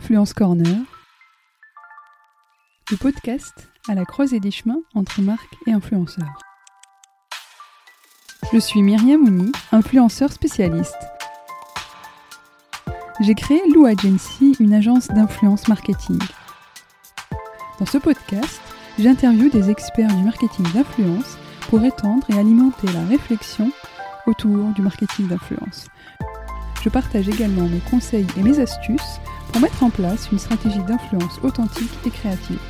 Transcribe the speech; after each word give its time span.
Influence 0.00 0.32
Corner, 0.32 0.78
le 2.92 2.96
podcast 2.98 3.68
à 3.88 3.96
la 3.96 4.04
croisée 4.04 4.38
des 4.38 4.52
chemins 4.52 4.78
entre 4.94 5.20
marques 5.22 5.56
et 5.66 5.72
influenceurs. 5.72 6.38
Je 8.52 8.58
suis 8.58 8.80
Myriam 8.80 9.20
Mouni, 9.20 9.50
influenceur 9.72 10.30
spécialiste. 10.30 10.94
J'ai 13.18 13.34
créé 13.34 13.60
Lou 13.74 13.86
Agency, 13.86 14.54
une 14.60 14.72
agence 14.72 15.08
d'influence 15.08 15.66
marketing. 15.66 16.20
Dans 17.80 17.86
ce 17.86 17.98
podcast, 17.98 18.60
j'interviewe 19.00 19.50
des 19.50 19.68
experts 19.68 20.14
du 20.14 20.22
marketing 20.22 20.64
d'influence 20.74 21.36
pour 21.62 21.82
étendre 21.82 22.24
et 22.30 22.38
alimenter 22.38 22.86
la 22.92 23.04
réflexion 23.04 23.72
autour 24.26 24.68
du 24.74 24.80
marketing 24.80 25.26
d'influence. 25.26 25.88
Je 26.84 26.88
partage 26.88 27.28
également 27.28 27.66
mes 27.66 27.80
conseils 27.90 28.28
et 28.36 28.42
mes 28.44 28.60
astuces 28.60 29.18
pour 29.52 29.60
mettre 29.60 29.82
en 29.82 29.90
place 29.90 30.30
une 30.30 30.38
stratégie 30.38 30.82
d'influence 30.84 31.38
authentique 31.42 31.90
et 32.06 32.10
créative. 32.10 32.60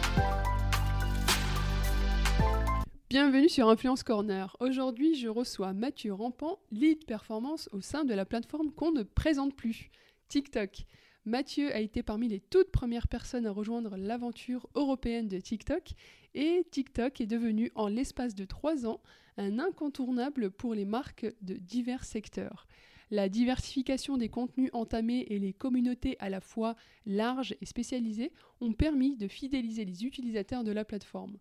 Bienvenue 3.11 3.49
sur 3.49 3.69
Influence 3.69 4.03
Corner. 4.03 4.57
Aujourd'hui, 4.61 5.15
je 5.15 5.29
reçois 5.29 5.73
Mathieu 5.73 6.13
Rampant, 6.13 6.59
lead 6.71 7.05
performance 7.07 7.69
au 7.73 7.81
sein 7.81 8.05
de 8.05 8.15
la 8.15 8.25
plateforme 8.25 8.71
qu'on 8.71 8.93
ne 8.93 9.03
présente 9.03 9.55
plus, 9.57 9.91
TikTok. 10.29 10.85
Mathieu 11.25 11.75
a 11.75 11.81
été 11.81 12.03
parmi 12.03 12.29
les 12.29 12.41
toutes 12.41 12.71
premières 12.71 13.09
personnes 13.09 13.47
à 13.47 13.51
rejoindre 13.51 13.97
l'aventure 13.97 14.69
européenne 14.75 15.29
de 15.29 15.39
TikTok 15.39 15.91
et 16.35 16.67
TikTok 16.71 17.21
est 17.21 17.27
devenu 17.27 17.73
en 17.75 17.89
l'espace 17.89 18.35
de 18.35 18.45
trois 18.45 18.87
ans 18.87 19.01
un 19.37 19.59
incontournable 19.59 20.51
pour 20.51 20.75
les 20.75 20.85
marques 20.85 21.27
de 21.43 21.55
divers 21.55 22.05
secteurs. 22.05 22.67
La 23.11 23.29
diversification 23.29 24.19
des 24.19 24.29
contenus 24.29 24.71
entamés 24.73 25.27
et 25.31 25.39
les 25.39 25.55
communautés 25.55 26.17
à 26.21 26.29
la 26.29 26.41
fois 26.41 26.77
larges 27.07 27.57
et 27.61 27.67
spécialisées 27.67 28.33
ont 28.61 28.73
permis 28.73 29.17
de 29.17 29.29
fidéliser 29.29 29.85
les 29.85 30.05
utilisateurs 30.05 30.65
de 30.65 30.73
la 30.73 30.85
plateforme. 30.85 31.39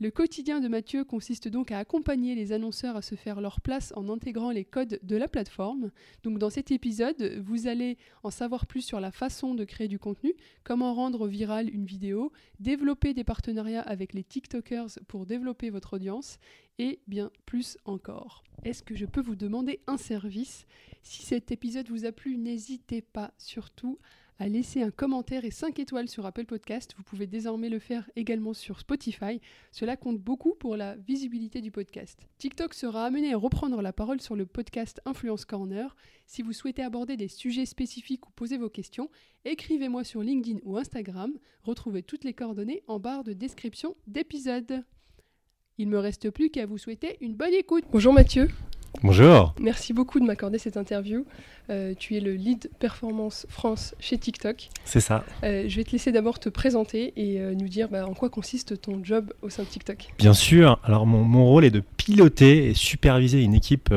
Le 0.00 0.12
quotidien 0.12 0.60
de 0.60 0.68
Mathieu 0.68 1.02
consiste 1.02 1.48
donc 1.48 1.72
à 1.72 1.78
accompagner 1.78 2.36
les 2.36 2.52
annonceurs 2.52 2.94
à 2.94 3.02
se 3.02 3.16
faire 3.16 3.40
leur 3.40 3.60
place 3.60 3.92
en 3.96 4.08
intégrant 4.08 4.52
les 4.52 4.64
codes 4.64 5.00
de 5.02 5.16
la 5.16 5.26
plateforme. 5.26 5.90
Donc 6.22 6.38
dans 6.38 6.50
cet 6.50 6.70
épisode, 6.70 7.40
vous 7.44 7.66
allez 7.66 7.98
en 8.22 8.30
savoir 8.30 8.66
plus 8.66 8.82
sur 8.82 9.00
la 9.00 9.10
façon 9.10 9.56
de 9.56 9.64
créer 9.64 9.88
du 9.88 9.98
contenu, 9.98 10.34
comment 10.62 10.94
rendre 10.94 11.26
virale 11.26 11.68
une 11.68 11.84
vidéo, 11.84 12.30
développer 12.60 13.12
des 13.12 13.24
partenariats 13.24 13.82
avec 13.82 14.12
les 14.12 14.22
TikTokers 14.22 15.00
pour 15.08 15.26
développer 15.26 15.68
votre 15.68 15.94
audience 15.94 16.38
et 16.78 17.00
bien 17.08 17.32
plus 17.44 17.76
encore. 17.84 18.44
Est-ce 18.64 18.84
que 18.84 18.94
je 18.94 19.04
peux 19.04 19.20
vous 19.20 19.34
demander 19.34 19.80
un 19.88 19.96
service? 19.96 20.64
Si 21.02 21.22
cet 21.22 21.50
épisode 21.50 21.88
vous 21.88 22.04
a 22.04 22.12
plu, 22.12 22.36
n'hésitez 22.36 23.02
pas 23.02 23.32
surtout 23.36 23.98
à 23.98 24.27
laisser 24.46 24.82
un 24.82 24.92
commentaire 24.92 25.44
et 25.44 25.50
5 25.50 25.78
étoiles 25.80 26.08
sur 26.08 26.24
Apple 26.26 26.44
Podcast. 26.44 26.94
Vous 26.96 27.02
pouvez 27.02 27.26
désormais 27.26 27.68
le 27.68 27.80
faire 27.80 28.08
également 28.14 28.54
sur 28.54 28.78
Spotify. 28.78 29.40
Cela 29.72 29.96
compte 29.96 30.18
beaucoup 30.18 30.54
pour 30.54 30.76
la 30.76 30.94
visibilité 30.94 31.60
du 31.60 31.72
podcast. 31.72 32.20
TikTok 32.38 32.74
sera 32.74 33.04
amené 33.06 33.32
à 33.32 33.36
reprendre 33.36 33.82
la 33.82 33.92
parole 33.92 34.20
sur 34.20 34.36
le 34.36 34.46
podcast 34.46 35.00
Influence 35.06 35.44
Corner. 35.44 35.96
Si 36.26 36.42
vous 36.42 36.52
souhaitez 36.52 36.82
aborder 36.82 37.16
des 37.16 37.26
sujets 37.26 37.66
spécifiques 37.66 38.28
ou 38.28 38.30
poser 38.30 38.58
vos 38.58 38.70
questions, 38.70 39.10
écrivez-moi 39.44 40.04
sur 40.04 40.22
LinkedIn 40.22 40.60
ou 40.62 40.76
Instagram. 40.76 41.32
Retrouvez 41.62 42.04
toutes 42.04 42.22
les 42.22 42.34
coordonnées 42.34 42.84
en 42.86 43.00
barre 43.00 43.24
de 43.24 43.32
description 43.32 43.96
d'épisode. 44.06 44.84
Il 45.78 45.88
me 45.88 45.98
reste 45.98 46.30
plus 46.30 46.50
qu'à 46.50 46.66
vous 46.66 46.78
souhaiter 46.78 47.16
une 47.20 47.34
bonne 47.34 47.54
écoute. 47.54 47.84
Bonjour 47.90 48.12
Mathieu. 48.12 48.48
Bonjour. 49.02 49.54
Merci 49.60 49.92
beaucoup 49.92 50.18
de 50.18 50.24
m'accorder 50.24 50.58
cette 50.58 50.76
interview. 50.76 51.24
Euh, 51.70 51.94
tu 51.96 52.16
es 52.16 52.20
le 52.20 52.32
lead 52.32 52.70
performance 52.78 53.46
France 53.48 53.94
chez 54.00 54.18
TikTok. 54.18 54.70
C'est 54.84 55.00
ça. 55.00 55.24
Euh, 55.44 55.66
je 55.68 55.76
vais 55.76 55.84
te 55.84 55.92
laisser 55.92 56.10
d'abord 56.10 56.40
te 56.40 56.48
présenter 56.48 57.12
et 57.16 57.40
euh, 57.40 57.54
nous 57.54 57.68
dire 57.68 57.88
bah, 57.88 58.06
en 58.06 58.14
quoi 58.14 58.28
consiste 58.28 58.80
ton 58.80 59.04
job 59.04 59.32
au 59.42 59.50
sein 59.50 59.62
de 59.62 59.68
TikTok. 59.68 60.08
Bien 60.18 60.32
sûr. 60.32 60.80
Alors 60.82 61.06
mon, 61.06 61.22
mon 61.22 61.46
rôle 61.46 61.64
est 61.64 61.70
de 61.70 61.82
piloter 61.96 62.70
et 62.70 62.74
superviser 62.74 63.42
une 63.42 63.54
équipe, 63.54 63.94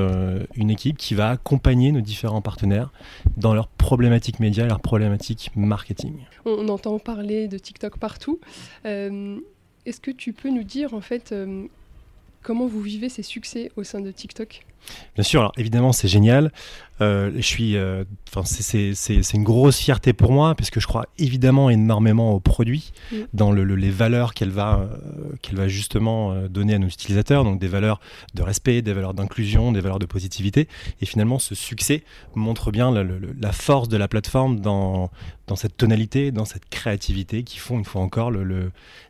une 0.55 0.69
équipe 0.69 0.97
qui 0.97 1.15
va 1.15 1.29
accompagner 1.29 1.91
nos 1.91 2.01
différents 2.01 2.41
partenaires 2.41 2.91
dans 3.37 3.53
leurs 3.53 3.69
problématiques 3.69 4.39
médias, 4.39 4.67
leurs 4.67 4.81
problématiques 4.81 5.51
marketing. 5.55 6.13
On, 6.45 6.51
on 6.51 6.67
entend 6.67 6.99
parler 6.99 7.47
de 7.47 7.57
TikTok 7.57 7.97
partout. 7.97 8.39
Est-ce 8.83 9.99
que 10.01 10.11
tu 10.11 10.33
peux 10.33 10.49
nous 10.49 10.63
dire 10.63 10.93
en 10.93 11.01
fait 11.01 11.33
comment 12.41 12.67
vous 12.67 12.81
vivez 12.81 13.07
ces 13.07 13.23
succès 13.23 13.71
au 13.77 13.83
sein 13.83 14.01
de 14.01 14.11
TikTok? 14.11 14.65
Bien 15.15 15.23
sûr, 15.23 15.41
alors 15.41 15.53
évidemment 15.57 15.91
c'est 15.91 16.07
génial. 16.07 16.51
Euh, 17.01 17.31
je 17.35 17.41
suis, 17.41 17.77
euh, 17.77 18.03
enfin 18.29 18.43
c'est 18.45 19.33
une 19.33 19.43
grosse 19.43 19.79
fierté 19.79 20.13
pour 20.13 20.31
moi 20.31 20.53
parce 20.53 20.69
que 20.69 20.79
je 20.79 20.85
crois 20.85 21.07
évidemment 21.17 21.69
énormément 21.69 22.33
au 22.33 22.39
produit, 22.39 22.93
mm. 23.11 23.15
dans 23.33 23.51
le, 23.51 23.63
les 23.63 23.89
valeurs 23.89 24.33
qu'elle 24.35 24.51
va, 24.51 24.81
euh, 24.81 25.35
qu'elle 25.41 25.55
va 25.55 25.67
justement 25.67 26.35
donner 26.47 26.75
à 26.75 26.79
nos 26.79 26.87
utilisateurs, 26.87 27.43
donc 27.43 27.59
des 27.59 27.67
valeurs 27.67 27.99
de 28.35 28.43
respect, 28.43 28.81
des 28.81 28.93
valeurs 28.93 29.13
d'inclusion, 29.13 29.71
des 29.71 29.81
valeurs 29.81 29.99
de 29.99 30.05
positivité. 30.05 30.67
Et 31.01 31.05
finalement, 31.05 31.39
ce 31.39 31.55
succès 31.55 32.03
montre 32.35 32.71
bien 32.71 32.91
la 32.91 33.51
force 33.51 33.89
de 33.89 33.97
la 33.97 34.07
plateforme 34.07 34.59
dans, 34.59 35.09
dans 35.47 35.55
cette 35.55 35.77
tonalité, 35.77 36.31
dans 36.31 36.45
cette 36.45 36.69
créativité 36.69 37.43
qui 37.43 37.57
font 37.57 37.79
une 37.79 37.85
fois 37.85 38.01
encore 38.01 38.31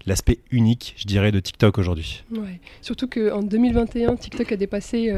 l'aspect 0.05 0.39
unique, 0.51 0.95
je 0.97 1.05
dirais, 1.07 1.31
de 1.31 1.39
TikTok 1.39 1.77
aujourd'hui. 1.77 2.23
Ouais. 2.31 2.59
Surtout 2.81 3.07
qu'en 3.07 3.41
2021, 3.41 4.15
TikTok 4.15 4.51
a 4.51 4.57
dépassé 4.57 5.11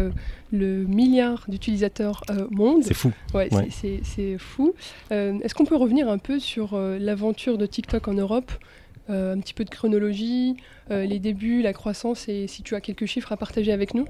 le 0.53 0.85
milliard 0.85 1.43
d'utilisateurs 1.47 2.23
euh, 2.29 2.47
monde. 2.51 2.83
C'est 2.83 2.93
fou. 2.93 3.11
Ouais, 3.33 3.49
c'est 3.71 4.37
fou. 4.37 4.73
Euh, 5.11 5.39
est-ce 5.41 5.55
qu'on 5.55 5.65
peut 5.65 5.75
revenir 5.75 6.07
un 6.07 6.19
peu 6.19 6.39
sur 6.39 6.75
euh, 6.75 6.97
l'aventure 6.99 7.57
de 7.57 7.65
TikTok 7.65 8.07
en 8.07 8.13
Europe 8.13 8.51
un 9.09 9.37
petit 9.41 9.53
peu 9.53 9.65
de 9.65 9.69
chronologie, 9.69 10.55
les 10.89 11.19
débuts, 11.19 11.61
la 11.61 11.73
croissance 11.73 12.29
et 12.29 12.47
si 12.47 12.63
tu 12.63 12.73
as 12.73 12.79
quelques 12.79 13.05
chiffres 13.05 13.33
à 13.33 13.37
partager 13.37 13.73
avec 13.73 13.93
nous? 13.93 14.05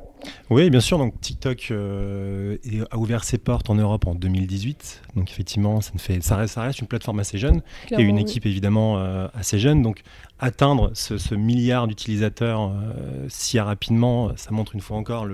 Oui, 0.52 0.70
bien 0.70 0.82
sûr. 0.82 1.00
Donc 1.00 1.20
TikTok 1.20 1.72
a 1.72 2.98
ouvert 3.00 3.24
ses 3.24 3.40
portes 3.40 3.72
en 3.72 3.76
Europe 3.76 4.06
en 4.06 4.14
2018. 4.14 5.02
Donc 5.16 5.32
effectivement, 5.32 5.82
ça, 5.82 5.94
fait, 5.98 6.22
ça, 6.22 6.36
reste, 6.36 6.54
ça 6.54 6.62
reste 6.62 6.78
une 6.78 6.86
plateforme 6.86 7.20
assez 7.20 7.40
jeune 7.40 7.64
et 7.90 8.04
une 8.04 8.20
équipe 8.20 8.46
évidemment 8.46 9.04
assez 9.34 9.58
jeune. 9.58 9.82
Donc 9.82 10.04
atteindre 10.44 10.92
ce, 10.94 11.36
milliard 11.36 11.88
d'utilisateurs 11.88 12.64
euh, 12.64 13.26
si 13.30 13.62
rapidement, 13.62 14.36
ça 14.36 14.52
montre 14.52 14.76
une 14.76 14.82
fois 14.82 14.98
encore 14.98 15.26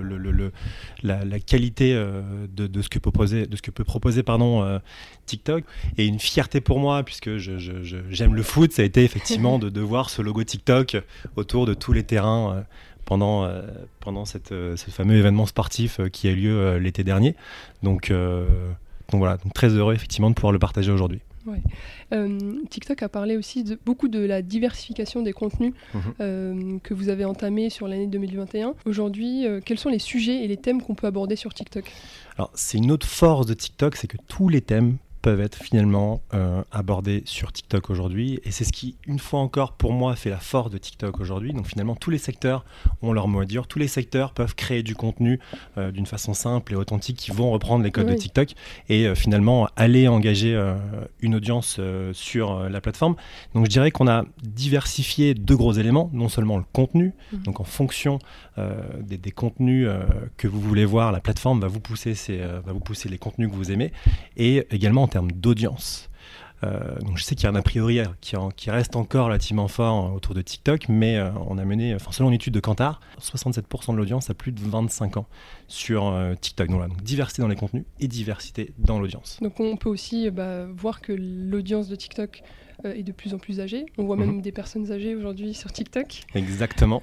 la, 1.02 1.40
qualité 1.40 1.94
euh, 1.94 2.22
de, 2.48 2.80
ce 2.80 2.88
que 2.88 3.00
peut 3.00 3.10
proposer, 3.10 3.48
de 3.48 3.56
ce 3.56 3.62
que 3.62 3.72
peut 3.72 3.82
proposer 3.82 4.22
pardon, 4.22 4.62
euh, 4.62 4.78
TikTok. 5.26 5.64
Et 5.98 6.06
une 6.06 6.20
fierté 6.20 6.60
pour 6.60 6.78
moi, 6.78 7.02
puisque 7.02 7.38
j'aime 7.38 8.34
le 8.34 8.42
foot, 8.44 8.72
ça 8.72 8.82
a 8.82 8.84
été 8.84 9.02
effectivement 9.02 9.58
de, 9.58 9.80
voir 9.80 10.10
ce 10.10 10.22
logo 10.22 10.44
TikTok 10.44 10.96
autour 11.34 11.66
de 11.66 11.74
tous 11.74 11.92
les 11.92 12.04
terrains 12.04 12.64
pendant, 13.04 13.50
pendant 13.98 14.24
cette, 14.24 14.50
ce 14.50 14.90
fameux 14.90 15.16
événement 15.16 15.46
sportif 15.46 16.00
qui 16.12 16.28
a 16.28 16.30
eu 16.30 16.36
lieu 16.36 16.76
l'été 16.78 17.02
dernier. 17.02 17.34
Donc, 17.82 18.12
donc 18.12 19.18
voilà, 19.18 19.38
très 19.54 19.70
heureux 19.70 19.94
effectivement 19.94 20.30
de 20.30 20.34
pouvoir 20.34 20.52
le 20.52 20.60
partager 20.60 20.92
aujourd'hui. 20.92 21.20
Ouais. 21.46 21.60
Euh, 22.12 22.38
TikTok 22.68 23.02
a 23.02 23.08
parlé 23.08 23.36
aussi 23.36 23.64
de, 23.64 23.78
beaucoup 23.84 24.08
de 24.08 24.20
la 24.20 24.42
diversification 24.42 25.22
des 25.22 25.32
contenus 25.32 25.72
mhm. 25.94 26.00
euh, 26.20 26.78
que 26.82 26.92
vous 26.92 27.08
avez 27.08 27.24
entamé 27.24 27.70
sur 27.70 27.88
l'année 27.88 28.06
2021. 28.06 28.74
Aujourd'hui, 28.84 29.46
euh, 29.46 29.60
quels 29.64 29.78
sont 29.78 29.88
les 29.88 29.98
sujets 29.98 30.44
et 30.44 30.48
les 30.48 30.56
thèmes 30.56 30.82
qu'on 30.82 30.94
peut 30.94 31.06
aborder 31.06 31.36
sur 31.36 31.54
TikTok? 31.54 31.90
Alors, 32.36 32.50
c'est 32.54 32.78
une 32.78 32.90
autre 32.90 33.06
force 33.06 33.46
de 33.46 33.54
TikTok, 33.54 33.96
c'est 33.96 34.06
que 34.06 34.18
tous 34.28 34.48
les 34.48 34.60
thèmes 34.60 34.98
peuvent 35.22 35.40
être 35.40 35.56
finalement 35.56 36.22
euh, 36.34 36.62
abordés 36.72 37.22
sur 37.26 37.52
TikTok 37.52 37.90
aujourd'hui. 37.90 38.40
Et 38.44 38.50
c'est 38.50 38.64
ce 38.64 38.72
qui, 38.72 38.96
une 39.06 39.18
fois 39.18 39.40
encore, 39.40 39.72
pour 39.72 39.92
moi, 39.92 40.16
fait 40.16 40.30
la 40.30 40.38
force 40.38 40.70
de 40.70 40.78
TikTok 40.78 41.20
aujourd'hui. 41.20 41.52
Donc 41.52 41.66
finalement, 41.66 41.94
tous 41.94 42.10
les 42.10 42.18
secteurs 42.18 42.64
ont 43.02 43.12
leur 43.12 43.28
mot 43.28 43.40
à 43.40 43.44
dire. 43.44 43.66
Tous 43.66 43.78
les 43.78 43.88
secteurs 43.88 44.32
peuvent 44.32 44.54
créer 44.54 44.82
du 44.82 44.94
contenu 44.94 45.38
euh, 45.78 45.90
d'une 45.90 46.06
façon 46.06 46.34
simple 46.34 46.72
et 46.72 46.76
authentique 46.76 47.16
qui 47.16 47.30
vont 47.30 47.50
reprendre 47.50 47.84
les 47.84 47.90
codes 47.90 48.08
de 48.08 48.14
TikTok 48.14 48.52
et 48.88 49.06
euh, 49.06 49.14
finalement 49.14 49.68
aller 49.76 50.08
engager 50.08 50.50
une 51.20 51.34
audience 51.34 51.80
sur 52.12 52.68
la 52.68 52.80
plateforme. 52.80 53.16
Donc 53.54 53.66
je 53.66 53.70
dirais 53.70 53.90
qu'on 53.90 54.08
a 54.08 54.24
diversifié 54.42 55.34
deux 55.34 55.56
gros 55.56 55.72
éléments. 55.72 56.10
Non 56.12 56.28
seulement 56.28 56.56
le 56.56 56.64
contenu, 56.72 57.12
mmh. 57.32 57.36
donc 57.38 57.60
en 57.60 57.64
fonction 57.64 58.18
des, 59.00 59.16
des, 59.16 59.30
contenus 59.30 59.88
que 60.36 60.48
vous 60.48 60.60
voulez 60.60 60.84
voir, 60.84 61.12
la 61.12 61.20
plateforme 61.20 61.60
va 61.60 61.68
vous 61.68 61.80
pousser, 61.80 62.14
va 62.64 62.72
vous 62.72 62.80
pousser 62.80 63.08
les 63.08 63.18
contenus 63.18 63.50
que 63.50 63.54
vous 63.54 63.70
aimez 63.70 63.92
et 64.36 64.66
également 64.70 65.02
termes 65.10 65.32
d'audience. 65.32 66.10
Euh, 66.62 66.98
donc 67.00 67.16
je 67.16 67.24
sais 67.24 67.34
qu'il 67.34 67.44
y 67.44 67.46
a 67.46 67.50
un 67.50 67.54
a 67.54 67.62
priori 67.62 68.00
qui, 68.20 68.36
qui, 68.56 68.70
reste 68.70 68.94
encore 68.94 69.26
relativement 69.26 69.68
fort 69.68 70.12
autour 70.12 70.34
de 70.34 70.42
TikTok, 70.42 70.88
mais 70.88 71.16
euh, 71.16 71.30
on 71.46 71.56
a 71.56 71.64
mené, 71.64 71.94
enfin 71.94 72.12
selon 72.12 72.28
une 72.28 72.34
étude 72.34 72.52
de 72.52 72.60
Kantar, 72.60 73.00
67% 73.20 73.92
de 73.92 73.96
l'audience 73.96 74.28
a 74.28 74.34
plus 74.34 74.52
de 74.52 74.60
25 74.60 75.16
ans 75.16 75.26
sur 75.68 76.08
euh, 76.08 76.34
TikTok. 76.34 76.68
Donc, 76.68 76.86
donc, 76.86 77.02
diversité 77.02 77.40
dans 77.40 77.48
les 77.48 77.56
contenus 77.56 77.84
et 77.98 78.08
diversité 78.08 78.72
dans 78.78 78.98
l'audience. 78.98 79.38
Donc 79.40 79.58
on 79.58 79.76
peut 79.76 79.88
aussi 79.88 80.30
bah, 80.30 80.66
voir 80.66 81.00
que 81.00 81.12
l'audience 81.12 81.88
de 81.88 81.96
TikTok 81.96 82.42
est 82.84 83.02
de 83.02 83.12
plus 83.12 83.34
en 83.34 83.38
plus 83.38 83.60
âgée. 83.60 83.86
On 83.98 84.04
voit 84.04 84.16
même 84.16 84.36
mhm. 84.36 84.42
des 84.42 84.52
personnes 84.52 84.90
âgées 84.90 85.14
aujourd'hui 85.14 85.52
sur 85.54 85.70
TikTok. 85.70 86.24
Exactement. 86.34 87.02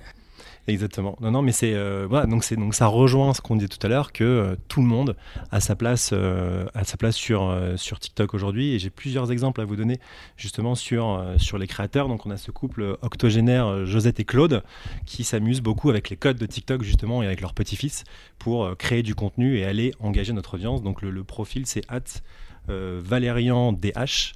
Exactement. 0.70 1.16
Non, 1.22 1.32
non, 1.32 1.42
mais 1.42 1.54
c'est 1.54 1.74
euh, 1.74 2.10
c'est 2.42 2.58
donc 2.58 2.76
ça 2.76 2.88
rejoint 2.88 3.34
ce 3.34 3.40
qu'on 3.40 3.56
disait 3.56 3.70
tout 3.70 3.80
à 3.86 3.88
l'heure 3.90 4.12
que 4.12 4.26
euh, 4.26 4.56
tout 4.68 4.82
le 4.82 4.88
monde 4.88 5.16
a 5.50 5.62
sa 5.62 5.78
place 5.78 6.10
euh, 6.12 6.66
a 6.74 6.84
sa 6.84 6.98
place 6.98 7.16
sur 7.16 7.58
sur 7.78 8.00
TikTok 8.00 8.34
aujourd'hui 8.34 8.74
et 8.74 8.80
j'ai 8.80 8.90
plusieurs 8.90 9.32
exemples 9.32 9.62
à 9.62 9.66
vous 9.66 9.78
donner 9.78 10.02
justement 10.36 10.76
sur 10.76 11.24
sur 11.38 11.58
les 11.58 11.68
créateurs. 11.68 12.10
Donc 12.10 12.26
on 12.26 12.32
a 12.32 12.38
ce 12.38 12.52
couple 12.52 12.98
octogénaire 13.02 13.86
Josette 13.86 14.20
et 14.20 14.26
Claude 14.26 14.62
qui 15.06 15.24
s'amusent 15.24 15.62
beaucoup 15.62 15.90
avec 15.90 16.10
les 16.10 16.18
codes 16.18 16.38
de 16.38 16.46
TikTok 16.46 16.84
justement 16.84 17.24
et 17.24 17.28
avec 17.28 17.40
leur 17.40 17.54
petit-fils 17.54 18.04
pour 18.38 18.76
créer 18.76 19.04
du 19.04 19.16
contenu 19.16 19.58
et 19.58 19.64
aller 19.64 19.94
engager 20.02 20.34
notre 20.34 20.56
audience. 20.56 20.84
Donc 20.84 21.02
le, 21.02 21.12
le 21.12 21.24
profil 21.24 21.66
c'est 21.66 21.84
at 21.88 22.02
Valérian 22.68 23.72
DH. 23.72 24.34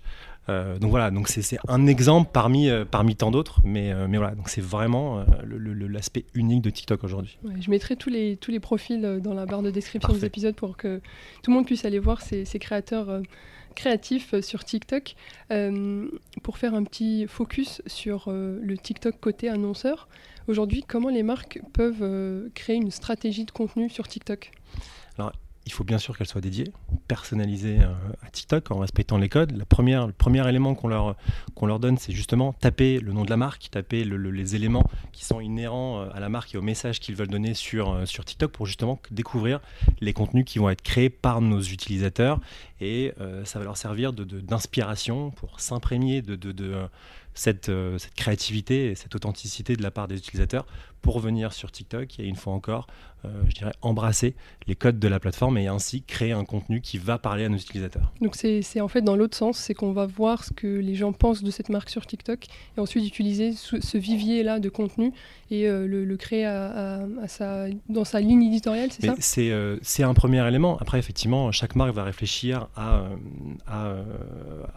Euh, 0.49 0.79
donc 0.79 0.89
voilà, 0.89 1.11
donc 1.11 1.27
c'est 1.27 1.57
un 1.67 1.87
exemple 1.87 2.31
parmi, 2.33 2.69
euh, 2.69 2.83
parmi 2.83 3.15
tant 3.15 3.31
d'autres, 3.31 3.61
mais, 3.63 3.91
euh, 3.91 4.07
mais 4.07 4.17
voilà, 4.17 4.35
donc 4.35 4.49
c'est 4.49 4.61
vraiment 4.61 5.23
l'aspect 5.43 6.25
unique 6.33 6.61
de 6.61 6.69
TikTok 6.69 7.03
aujourd'hui. 7.03 7.37
je 7.59 7.69
mettrai 7.69 7.95
tous 7.95 8.09
les, 8.09 8.37
tous 8.37 8.51
les 8.51 8.59
profils 8.59 9.19
dans 9.21 9.33
la 9.33 9.45
barre 9.45 9.61
de 9.61 9.71
description 9.71 10.13
des 10.13 10.25
épisodes 10.25 10.55
pour 10.55 10.77
que 10.77 11.01
tout 11.43 11.51
le 11.51 11.55
monde 11.55 11.65
puisse 11.65 11.85
aller 11.85 11.99
voir 11.99 12.21
ces, 12.21 12.45
ces 12.45 12.59
créateurs 12.59 13.21
créatifs 13.75 14.39
sur 14.41 14.63
TikTok. 14.63 15.15
pour 16.43 16.57
faire 16.57 16.73
un 16.73 16.83
petit 16.83 17.27
focus 17.27 17.81
sur 17.85 18.31
le 18.31 18.75
TikTok 18.77 19.19
côté 19.19 19.49
annonceur, 19.49 20.07
aujourd'hui, 20.47 20.83
comment 20.87 21.09
les 21.09 21.23
marques 21.23 21.61
peuvent 21.73 22.49
créer 22.55 22.77
une 22.77 22.91
stratégie 22.91 23.45
de 23.45 23.51
contenu 23.51 23.89
sur 23.89 24.07
TikTok? 24.07 24.51
Alors, 25.17 25.33
il 25.65 25.71
faut 25.71 25.83
bien 25.83 25.99
sûr 25.99 26.17
qu'elle 26.17 26.27
soit 26.27 26.41
dédiée, 26.41 26.71
personnalisée 27.07 27.79
euh, 27.81 27.93
à 28.25 28.29
TikTok 28.29 28.71
en 28.71 28.79
respectant 28.79 29.17
les 29.17 29.29
codes. 29.29 29.51
La 29.51 29.57
le 29.59 30.11
premier 30.11 30.47
élément 30.47 30.73
qu'on 30.75 30.87
leur, 30.87 31.79
donne, 31.79 31.97
c'est 31.97 32.13
justement 32.13 32.53
taper 32.53 32.99
le 32.99 33.13
nom 33.13 33.25
de 33.25 33.29
la 33.29 33.37
marque, 33.37 33.69
taper 33.69 34.03
les 34.03 34.55
éléments 34.55 34.83
qui 35.11 35.23
sont 35.23 35.39
inhérents 35.39 36.01
euh, 36.01 36.09
à 36.13 36.19
la 36.19 36.29
marque 36.29 36.55
et 36.55 36.57
au 36.57 36.61
message 36.61 36.99
qu'ils 36.99 37.15
veulent 37.15 37.27
donner 37.27 37.53
sur, 37.53 37.91
euh, 37.91 38.05
TikTok 38.05 38.51
pour 38.51 38.65
justement 38.65 38.99
découvrir 39.11 39.59
les 39.99 40.13
contenus 40.13 40.45
qui 40.45 40.59
vont 40.59 40.69
être 40.69 40.81
créés 40.81 41.09
par 41.09 41.41
nos 41.41 41.61
utilisateurs. 41.61 42.39
Et 42.79 43.13
ça 43.43 43.59
va 43.59 43.65
leur 43.65 43.77
servir 43.77 44.11
d'inspiration 44.11 45.29
pour 45.29 45.59
s'imprégner 45.59 46.23
de, 46.23 46.89
cette, 47.35 47.71
créativité 48.15 48.87
et 48.87 48.95
cette 48.95 49.13
authenticité 49.15 49.75
de 49.75 49.83
la 49.83 49.91
part 49.91 50.07
des 50.07 50.17
utilisateurs 50.17 50.65
pour 51.01 51.19
venir 51.19 51.53
sur 51.53 51.71
TikTok 51.71 52.19
et 52.19 52.25
une 52.25 52.35
fois 52.35 52.53
encore, 52.53 52.87
je 53.23 53.55
dirais, 53.55 53.73
embrasser 53.81 54.35
les 54.67 54.75
codes 54.75 54.99
de 54.99 55.07
la 55.07 55.19
plateforme 55.19 55.57
et 55.57 55.67
ainsi 55.67 56.03
créer 56.03 56.31
un 56.31 56.45
contenu 56.45 56.81
qui 56.81 56.97
va 56.97 57.17
parler 57.17 57.45
à 57.45 57.49
nos 57.49 57.57
utilisateurs. 57.57 58.11
Donc 58.21 58.35
c'est 58.35 58.81
en 58.81 58.87
fait 58.87 59.01
dans 59.01 59.15
l'autre 59.15 59.37
sens, 59.37 59.57
c'est 59.57 59.73
qu'on 59.73 59.91
va 59.91 60.05
voir 60.05 60.43
ce 60.43 60.53
que 60.53 60.67
les 60.67 60.95
gens 60.95 61.13
pensent 61.13 61.43
de 61.43 61.51
cette 61.51 61.69
marque 61.69 61.89
sur 61.89 62.05
TikTok 62.05 62.45
et 62.77 62.79
ensuite 62.79 63.05
utiliser 63.07 63.53
ce, 63.53 63.97
vivier-là 63.97 64.59
de 64.59 64.69
contenu 64.69 65.13
et 65.51 65.67
euh, 65.67 65.85
le, 65.85 66.17
créer 66.17 66.45
à, 66.45 67.05
sa, 67.27 67.65
dans 67.89 68.05
sa 68.05 68.19
ligne 68.21 68.43
éditoriale, 68.43 68.89
c'est 68.91 69.05
ça? 69.05 69.15
C'est 69.81 70.03
un 70.03 70.13
premier 70.13 70.45
élément. 70.47 70.77
Après, 70.79 70.99
effectivement, 70.99 71.51
chaque 71.51 71.75
marque 71.75 71.93
va 71.93 72.03
réfléchir 72.03 72.67
à, 72.75 73.05
à, 73.67 73.95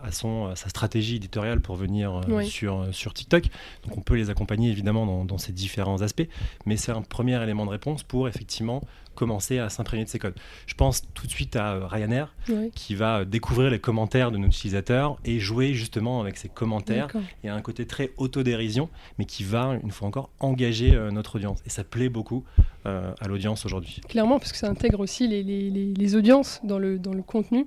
à 0.02 0.12
son, 0.12 0.54
sa 0.54 0.68
stratégie 0.68 1.16
éditoriale 1.16 1.60
pour 1.60 1.76
venir 1.76 2.20
sur, 2.44 2.80
euh, 2.80 2.92
sur 2.92 3.14
TikTok. 3.14 3.44
Donc 3.84 3.98
on 3.98 4.00
peut 4.00 4.14
les 4.14 4.30
accompagner 4.30 4.70
évidemment 4.70 5.24
dans, 5.24 5.38
ces 5.38 5.52
différents 5.52 6.02
aspects, 6.02 6.26
mais 6.66 6.76
c'est 6.76 6.92
un 6.92 7.02
premier 7.02 7.42
élément 7.42 7.66
de 7.66 7.70
réponse 7.70 8.02
pour 8.02 8.28
effectivement 8.34 8.82
commencer 9.14 9.60
à 9.60 9.68
s'imprégner 9.68 10.04
de 10.04 10.08
ces 10.08 10.18
codes. 10.18 10.34
Je 10.66 10.74
pense 10.74 11.02
tout 11.14 11.26
de 11.26 11.30
suite 11.30 11.54
à 11.54 11.74
euh, 11.74 11.86
Ryanair 11.86 12.34
qui 12.74 12.96
va 12.96 13.20
euh, 13.20 13.24
découvrir 13.24 13.70
les 13.70 13.78
commentaires 13.78 14.32
de 14.32 14.38
nos 14.38 14.48
utilisateurs 14.48 15.18
et 15.24 15.38
jouer 15.38 15.72
justement 15.74 16.20
avec 16.20 16.36
ces 16.36 16.48
commentaires. 16.48 17.06
Il 17.42 17.46
y 17.46 17.48
a 17.48 17.54
un 17.54 17.62
côté 17.62 17.86
très 17.86 18.10
autodérision, 18.16 18.88
mais 19.18 19.24
qui 19.24 19.44
va, 19.44 19.78
une 19.84 19.92
fois 19.92 20.08
encore, 20.08 20.30
engager 20.40 20.98
notre 21.12 21.36
audience. 21.36 21.60
Et 21.64 21.70
ça 21.70 21.84
plaît 21.84 22.08
beaucoup 22.08 22.44
à 22.84 23.28
l'audience 23.28 23.64
aujourd'hui. 23.64 24.00
Clairement, 24.08 24.38
parce 24.38 24.52
que 24.52 24.58
ça 24.58 24.68
intègre 24.68 25.00
aussi 25.00 25.28
les, 25.28 25.42
les, 25.42 25.70
les, 25.70 26.16
audiences 26.16 26.60
dans 26.64 26.78
le, 26.78 26.98
dans 26.98 27.14
le 27.14 27.22
contenu. 27.22 27.66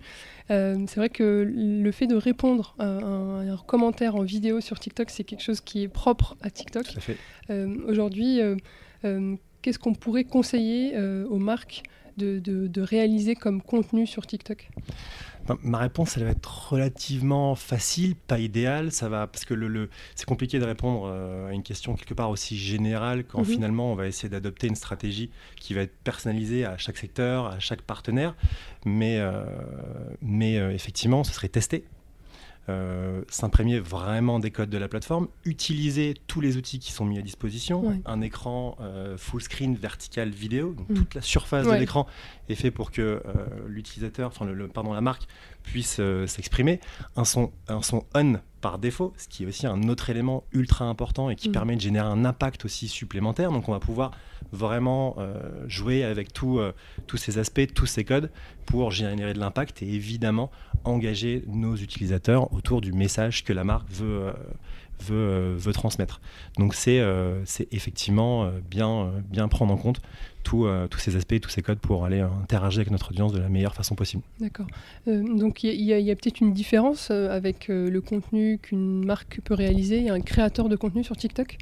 Euh, 0.49 0.77
c'est 0.87 0.99
vrai 0.99 1.09
que 1.09 1.45
le 1.53 1.91
fait 1.91 2.07
de 2.07 2.15
répondre 2.15 2.75
à 2.79 2.85
un, 2.85 3.57
commentaire 3.65 4.15
en 4.15 4.23
vidéo 4.23 4.61
sur 4.61 4.79
TikTok, 4.79 5.09
c'est 5.09 5.23
quelque 5.23 5.43
chose 5.43 5.61
qui 5.61 5.83
est 5.83 5.87
propre 5.87 6.37
à 6.41 6.49
TikTok. 6.49 6.85
Euh, 7.49 7.75
aujourd'hui, 7.87 8.39
euh, 8.41 8.55
qu'est-ce 9.61 9.79
qu'on 9.79 9.93
pourrait 9.93 10.23
conseiller 10.23 10.97
aux 11.29 11.39
marques 11.39 11.83
de, 12.17 12.81
réaliser 12.81 13.35
comme 13.35 13.61
contenu 13.61 14.07
sur 14.07 14.25
TikTok? 14.25 14.69
Ma 15.63 15.77
réponse, 15.77 16.17
elle 16.17 16.25
va 16.25 16.31
être 16.31 16.71
relativement 16.71 17.55
facile, 17.55 18.15
pas 18.15 18.37
idéale. 18.37 18.91
Ça 18.91 19.07
va 19.07 19.27
parce 19.27 19.45
que 19.45 19.53
le, 19.53 19.89
c'est 20.15 20.25
compliqué 20.25 20.59
de 20.59 20.65
répondre 20.65 21.05
euh, 21.05 21.47
à 21.49 21.53
une 21.53 21.63
question 21.63 21.95
quelque 21.95 22.13
part 22.13 22.29
aussi 22.29 22.57
générale 22.57 23.23
quand 23.23 23.39
mhm. 23.39 23.45
finalement 23.45 23.93
on 23.93 23.95
va 23.95 24.07
essayer 24.07 24.27
d'adopter 24.27 24.67
une 24.67 24.75
stratégie 24.75 25.29
qui 25.55 25.73
va 25.73 25.81
être 25.81 25.95
personnalisée 26.03 26.65
à 26.65 26.77
chaque 26.77 26.97
secteur, 26.97 27.47
à 27.47 27.59
chaque 27.59 27.81
partenaire. 27.81 28.35
Mais, 28.85 29.19
euh, 29.19 29.45
mais 30.21 30.57
euh, 30.57 30.73
effectivement, 30.73 31.23
ce 31.23 31.31
serait 31.31 31.47
testé 31.47 31.85
euh, 32.69 33.21
s'imprégner 33.29 33.79
vraiment 33.79 34.39
des 34.39 34.51
codes 34.51 34.69
de 34.69 34.77
la 34.77 34.87
plateforme, 34.87 35.27
utiliser 35.45 36.15
tous 36.27 36.41
les 36.41 36.57
outils 36.57 36.79
qui 36.79 36.91
sont 36.91 37.05
mis 37.05 37.17
à 37.17 37.21
disposition, 37.21 38.01
un 38.05 38.21
écran 38.21 38.77
euh, 38.81 39.17
full 39.17 39.41
screen 39.41 39.75
vertical 39.75 40.29
vidéo, 40.29 40.73
donc 40.73 40.89
mm. 40.89 40.95
toute 40.95 41.15
la 41.15 41.21
surface 41.21 41.65
de 41.65 41.73
l'écran 41.73 42.07
est 42.49 42.55
fait 42.55 42.71
pour 42.71 42.91
que 42.91 43.01
euh, 43.01 43.21
l'utilisateur, 43.67 44.27
enfin 44.27 44.45
le, 44.45 44.67
pardon, 44.67 44.93
la 44.93 45.01
marque 45.01 45.27
puisse 45.63 46.01
s'exprimer, 46.25 46.79
un 47.15 47.25
son, 47.25 47.51
un 47.67 47.81
son 47.81 48.05
on 48.15 48.39
par 48.67 48.79
défaut, 48.79 49.13
ce 49.15 49.29
qui 49.29 49.45
est 49.45 49.47
aussi 49.47 49.65
un 49.65 49.83
autre 49.83 50.09
élément 50.09 50.43
ultra 50.51 50.83
important 50.83 51.29
et 51.29 51.37
qui 51.37 51.47
mm. 51.47 51.51
permet 51.53 51.75
de 51.77 51.81
générer 51.81 52.05
un 52.05 52.25
impact 52.25 52.65
aussi 52.65 52.89
supplémentaire. 52.89 53.49
Donc 53.49 53.69
on 53.69 53.71
va 53.71 53.79
pouvoir 53.79 54.11
vraiment 54.51 55.15
euh, 55.19 55.39
jouer 55.69 56.03
avec 56.03 56.31
euh, 56.43 56.73
tous 57.07 57.15
ces 57.15 57.37
aspects, 57.37 57.73
tous 57.73 57.85
ces 57.85 58.03
codes 58.03 58.29
pour 58.65 58.91
générer 58.91 59.33
de 59.33 59.39
l'impact 59.39 59.81
et 59.83 59.87
évidemment 59.87 60.51
engager 60.83 61.45
nos 61.47 61.77
utilisateurs 61.77 62.51
autour 62.51 62.81
du 62.81 62.91
message 62.91 63.45
que 63.45 63.53
la 63.53 63.63
marque 63.63 63.89
veut, 63.89 64.23
euh, 64.23 64.33
veut, 65.03 65.73
transmettre. 65.73 66.21
Donc 66.57 66.73
c'est 66.75 67.01
effectivement 67.71 68.49
bien, 68.69 69.11
bien 69.29 69.47
prendre 69.47 69.73
en 69.73 69.77
compte 69.77 70.01
tous 70.43 70.67
ces 70.97 71.15
aspects, 71.15 71.39
tous 71.41 71.49
ces 71.49 71.61
codes 71.61 71.79
pour 71.79 72.05
aller 72.05 72.21
interagir 72.21 72.79
avec 72.79 72.91
notre 72.91 73.11
audience 73.11 73.33
de 73.33 73.39
la 73.39 73.49
meilleure 73.49 73.75
façon 73.75 73.95
possible. 73.95 74.23
D'accord. 74.39 74.67
donc 75.05 75.63
il 75.63 75.81
y 75.81 75.93
a, 75.93 75.97
a 75.97 76.15
peut-être 76.15 76.39
une 76.39 76.53
différence 76.53 77.11
avec 77.11 77.67
le 77.67 77.99
contenu 78.01 78.57
qu'une 78.57 79.05
marque 79.05 79.41
peut 79.43 79.53
réaliser 79.53 80.05
et 80.05 80.09
un 80.09 80.21
créateur 80.21 80.69
de 80.69 80.75
contenu 80.75 81.03
sur 81.03 81.17
TikTok? 81.17 81.57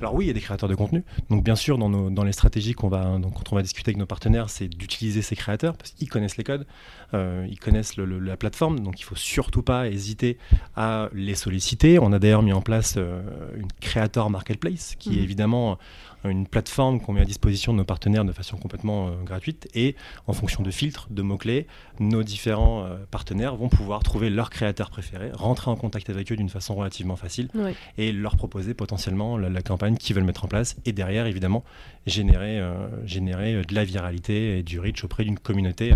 Alors 0.00 0.14
oui, 0.14 0.26
il 0.26 0.28
y 0.28 0.30
a 0.30 0.34
des 0.34 0.40
créateurs 0.40 0.68
de 0.68 0.74
contenu. 0.74 1.04
Donc 1.30 1.44
bien 1.44 1.56
sûr, 1.56 1.78
dans, 1.78 1.88
nos, 1.88 2.10
dans 2.10 2.24
les 2.24 2.32
stratégies 2.32 2.72
qu'on 2.72 2.88
va, 2.88 3.18
donc, 3.18 3.34
quand 3.34 3.52
on 3.52 3.56
va 3.56 3.62
discuter 3.62 3.90
avec 3.90 3.98
nos 3.98 4.06
partenaires, 4.06 4.50
c'est 4.50 4.68
d'utiliser 4.68 5.22
ces 5.22 5.36
créateurs 5.36 5.76
parce 5.76 5.90
qu'ils 5.90 6.08
connaissent 6.08 6.36
les 6.36 6.44
codes, 6.44 6.66
euh, 7.14 7.46
ils 7.50 7.58
connaissent 7.58 7.96
la 7.96 8.36
plateforme, 8.36 8.80
donc 8.80 9.00
il 9.00 9.04
faut 9.04 9.16
surtout 9.16 9.62
pas 9.62 9.88
hésiter 9.88 10.38
à 10.76 11.08
les 11.12 11.34
solliciter. 11.34 11.98
On 11.98 12.12
a 12.12 12.18
d'ailleurs 12.18 12.42
mis 12.42 12.52
en 12.52 12.62
place 12.62 12.94
euh, 12.96 13.20
une 13.56 13.72
créateur 13.80 14.30
marketplace 14.30 14.94
qui 14.98 15.18
est 15.18 15.20
mmh. 15.20 15.24
évidemment 15.24 15.78
une 16.24 16.46
plateforme 16.46 17.00
qu'on 17.00 17.12
met 17.12 17.20
à 17.20 17.24
disposition 17.24 17.72
de 17.72 17.78
nos 17.78 17.84
partenaires 17.84 18.24
de 18.24 18.32
façon 18.32 18.56
complètement 18.56 19.10
gratuite 19.24 19.68
et 19.74 19.96
en 20.26 20.32
fonction 20.32 20.62
de 20.62 20.70
filtres, 20.70 21.06
de 21.10 21.22
mots-clés, 21.22 21.66
nos 22.00 22.22
différents 22.22 22.88
partenaires 23.10 23.56
vont 23.56 23.68
pouvoir 23.68 24.02
trouver 24.02 24.30
leurs 24.30 24.50
créateurs 24.50 24.90
préférés, 24.90 25.30
rentrer 25.32 25.70
en 25.70 25.76
contact 25.76 26.10
avec 26.10 26.30
eux 26.32 26.36
d'une 26.36 26.48
façon 26.48 26.74
relativement 26.74 27.16
facile 27.16 27.48
et 27.96 28.12
leur 28.12 28.36
proposer 28.36 28.74
potentiellement 28.74 29.36
la, 29.36 29.62
campagne 29.62 29.96
qu'ils 29.96 30.16
veulent 30.16 30.24
mettre 30.24 30.44
en 30.44 30.48
place 30.48 30.76
et 30.84 30.92
derrière 30.92 31.26
évidemment 31.26 31.64
générer, 32.06 32.60
générer 33.04 33.62
de 33.62 33.74
la 33.74 33.84
viralité 33.84 34.58
et 34.58 34.62
du 34.62 34.80
reach 34.80 35.04
auprès 35.04 35.24
d'une 35.24 35.38
communauté 35.38 35.92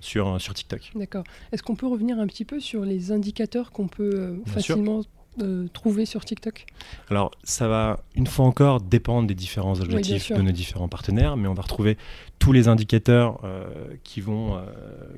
sur, 0.00 0.40
sur 0.40 0.54
TikTok. 0.54 0.92
D'accord. 0.94 1.24
Est-ce 1.52 1.62
qu'on 1.62 1.76
peut 1.76 1.86
revenir 1.86 2.18
un 2.18 2.26
petit 2.26 2.44
peu 2.44 2.60
sur 2.60 2.84
les 2.84 3.12
indicateurs 3.12 3.72
qu'on 3.72 3.88
peut 3.88 4.40
facilement 4.46 5.02
euh, 5.42 5.66
trouver 5.72 6.06
sur 6.06 6.24
TikTok 6.24 6.64
Alors, 7.10 7.30
ça 7.44 7.68
va 7.68 8.00
une 8.14 8.26
fois 8.26 8.46
encore 8.46 8.80
dépendre 8.80 9.28
des 9.28 9.34
différents 9.34 9.78
objectifs 9.80 10.32
de 10.32 10.40
nos 10.40 10.50
différents 10.50 10.88
partenaires, 10.88 11.36
mais 11.36 11.46
on 11.46 11.52
va 11.52 11.62
retrouver 11.62 11.98
tous 12.38 12.52
les 12.52 12.68
indicateurs 12.68 13.40
euh, 13.44 13.66
qui, 14.02 14.20
vont, 14.22 14.56
euh, 14.56 14.62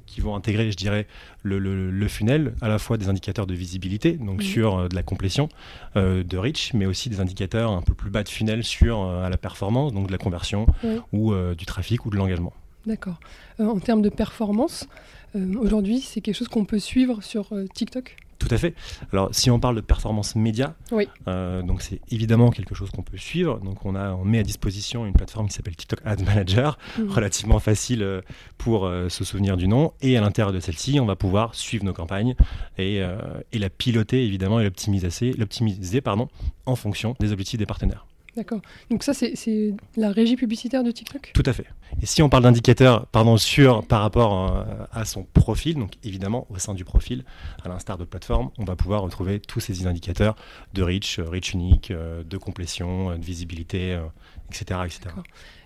qui 0.07 0.21
vont 0.21 0.35
intégrer, 0.35 0.73
je 0.73 0.77
dirais, 0.77 1.07
le, 1.43 1.59
le, 1.59 2.09
funnel, 2.09 2.55
à 2.61 2.69
la 2.69 2.79
fois 2.79 2.97
des 2.99 3.09
indicateurs 3.09 3.47
de 3.47 3.55
visibilité, 3.55 4.13
donc 4.13 4.43
sur 4.43 4.89
de 4.89 4.95
la 4.95 5.03
complétion, 5.03 5.49
de 5.95 6.37
reach, 6.37 6.75
mais 6.75 6.87
aussi 6.87 7.09
des 7.09 7.21
indicateurs 7.21 7.71
un 7.71 7.83
peu 7.83 7.95
plus 7.95 8.11
bas 8.11 8.23
de 8.23 8.29
funnel 8.29 8.65
sur 8.65 9.05
la 9.07 9.37
performance, 9.37 9.93
donc 9.93 10.09
de 10.09 10.13
la 10.13 10.19
conversion 10.19 10.67
ou 11.13 11.33
du 11.57 11.65
trafic 11.65 12.07
ou 12.07 12.11
de 12.11 12.17
l'engagement. 12.17 12.53
D'accord. 12.87 13.21
en 13.59 13.79
termes 13.79 14.03
de 14.03 14.09
performance, 14.09 14.89
aujourd'hui, 15.35 16.01
c'est 16.01 16.21
quelque 16.21 16.37
chose 16.37 16.49
qu'on 16.49 16.65
peut 16.65 16.79
suivre 16.79 17.23
sur 17.23 17.53
TikTok? 17.75 18.17
Tout 18.39 18.49
à 18.51 18.59
fait. 18.59 18.75
Alors, 19.13 19.29
si 19.33 19.51
on 19.51 19.59
parle 19.59 19.77
de 19.77 19.81
performance 19.81 20.37
média, 20.37 20.75
euh, 21.27 21.63
donc 21.63 21.83
c'est 21.83 22.01
évidemment 22.11 22.51
quelque 22.51 22.75
chose 22.75 22.91
qu'on 22.91 23.03
peut 23.03 23.17
suivre. 23.17 23.59
Donc, 23.61 23.85
on, 23.85 23.95
a, 23.95 24.13
on 24.13 24.25
met 24.25 24.39
à 24.39 24.43
disposition 24.43 25.07
une 25.07 25.13
plateforme 25.13 25.49
qui 25.49 25.55
s'appelle 25.55 25.77
TikTok 25.77 26.01
Ad 26.05 26.25
Manager, 26.25 26.79
mhm. 26.99 27.11
relativement 27.11 27.59
facile 27.59 28.03
euh, 28.03 28.21
pour 28.57 28.87
euh, 28.87 29.09
se 29.09 29.25
souvenir 29.25 29.57
du 29.57 29.67
nom. 29.67 29.93
Et 30.03 30.17
à 30.17 30.21
l'intérieur 30.21 30.53
de 30.53 30.61
celle-ci, 30.61 31.01
on 31.01 31.07
va 31.07 31.17
pouvoir 31.17 31.55
suivre 31.55 31.85
nos 31.85 31.93
campagnes 31.93 32.35
et, 32.79 33.03
et 33.53 33.59
la 33.59 33.71
piloter 33.71 34.25
évidemment 34.25 34.61
et 34.61 34.65
l'optimiser, 34.65 35.33
l'optimiser 35.33 36.01
pardon, 36.01 36.29
en 36.67 36.77
fonction 36.77 37.17
des 37.21 37.33
objectifs 37.33 37.59
des 37.59 37.67
partenaires. 37.67 38.07
D'accord. 38.39 38.61
Donc 38.89 39.03
ça, 39.03 39.15
c'est 39.15 39.75
la 39.97 40.13
régie 40.13 40.37
publicitaire 40.37 40.85
de 40.85 40.93
TikTok? 40.93 41.33
Tout 41.35 41.43
à 41.45 41.53
fait. 41.53 41.67
Et 42.01 42.07
si 42.07 42.23
on 42.23 42.29
parle 42.29 42.45
d'indicateurs 42.45 43.07
pardon, 43.07 43.37
sur 43.37 43.85
par 43.85 44.01
rapport 44.01 44.55
euh, 44.55 44.85
à 44.93 45.05
son 45.05 45.25
profil, 45.25 45.75
donc 45.75 45.95
évidemment 46.05 46.47
au 46.49 46.57
sein 46.59 46.73
du 46.73 46.85
profil, 46.85 47.25
à 47.65 47.69
l'instar 47.69 47.99
de 47.99 48.05
plateforme, 48.05 48.51
on 48.57 48.65
va 48.65 48.77
pouvoir 48.77 49.03
retrouver 49.03 49.41
tous 49.41 49.59
ces 49.59 49.89
indicateurs 49.89 50.37
de 50.73 50.85
reach, 50.85 51.19
euh, 51.19 51.25
reach 51.25 51.53
unique, 51.53 51.91
euh, 51.91 52.23
de 52.23 52.37
complétion, 52.37 53.19
de 53.19 53.25
visibilité, 53.25 53.99
etc. 54.53 54.83
etc. 54.85 55.01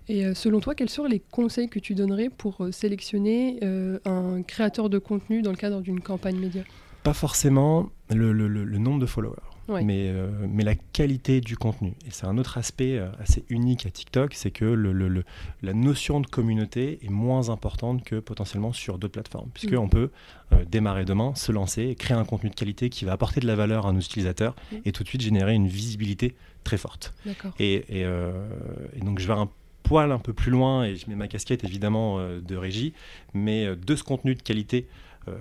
Et 0.09 0.35
selon 0.35 0.61
toi, 0.61 0.75
quels 0.75 0.89
seraient 0.89 1.11
les 1.11 1.21
conseils 1.21 1.69
que 1.69 1.79
tu 1.79 1.95
donnerais 1.95 2.31
pour 2.31 2.67
sélectionner 2.71 3.61
un 4.05 4.43
créateur 4.43 4.89
de 4.89 4.99
contenu 4.99 5.43
dans 5.43 5.51
le 5.51 5.57
cadre 5.57 5.83
d'une 5.83 6.01
campagne 6.01 6.39
média? 6.39 6.63
Pas 7.03 7.13
forcément 7.13 7.91
le 8.09 8.79
nombre 8.79 8.99
de 8.99 9.07
followers 9.07 9.52
mais, 9.69 10.09
euh, 10.09 10.29
mais 10.49 10.65
la 10.65 10.75
qualité 10.75 11.41
du 11.41 11.57
contenu. 11.57 11.95
Et 12.07 12.11
c'est 12.11 12.27
un 12.27 12.39
autre 12.39 12.59
aspect 12.59 12.99
euh, 12.99 13.09
assez 13.21 13.45
unique 13.49 13.87
à 13.87 13.91
TikTok, 13.91 14.35
c'est 14.35 14.51
que 14.51 14.65
le, 14.65 14.93
le, 14.93 15.25
la 15.63 15.75
notion 15.75 16.21
de 16.21 16.27
communauté 16.27 16.99
est 17.03 17.11
moins 17.11 17.51
importante 17.51 18.05
que 18.05 18.17
potentiellement 18.17 18.73
sur 18.73 18.99
d'autres 18.99 19.13
plateformes, 19.13 19.51
puisqu'on 19.55 19.87
mm. 19.87 19.91
peut 19.91 20.11
euh, 20.53 20.65
démarrer 20.71 21.05
demain, 21.05 21.35
se 21.35 21.53
lancer, 21.53 21.95
créer 21.95 22.17
un 22.17 22.25
contenu 22.25 22.51
de 22.51 22.55
qualité 22.55 22.91
qui 22.91 23.05
va 23.05 23.13
apporter 23.13 23.41
de 23.41 23.47
la 23.47 23.55
valeur 23.55 23.87
à 23.87 23.93
nos 23.93 24.01
utilisateurs 24.01 24.55
mm. 24.73 24.77
et 24.85 24.93
tout 24.93 25.03
de 25.03 25.09
suite 25.09 25.23
générer 25.23 25.55
une 25.55 25.69
visibilité 25.69 26.35
très 26.65 26.77
forte. 26.77 27.13
Et, 27.59 27.75
et, 27.89 28.03
et, 28.03 29.01
donc 29.01 29.19
je 29.19 29.27
vais 29.27 29.33
un 29.33 29.49
poil 29.83 30.13
un 30.13 30.21
peu 30.21 30.33
plus 30.33 30.53
loin, 30.53 30.85
et 30.85 30.95
je 30.95 31.11
mets 31.11 31.17
ma 31.17 31.27
casquette 31.27 31.65
évidemment 31.65 32.19
de 32.19 32.57
régie, 32.57 32.93
mais 33.35 33.75
de 33.75 33.97
ce 33.97 34.05
contenu 34.05 34.37
de 34.37 34.43
qualité 34.43 34.87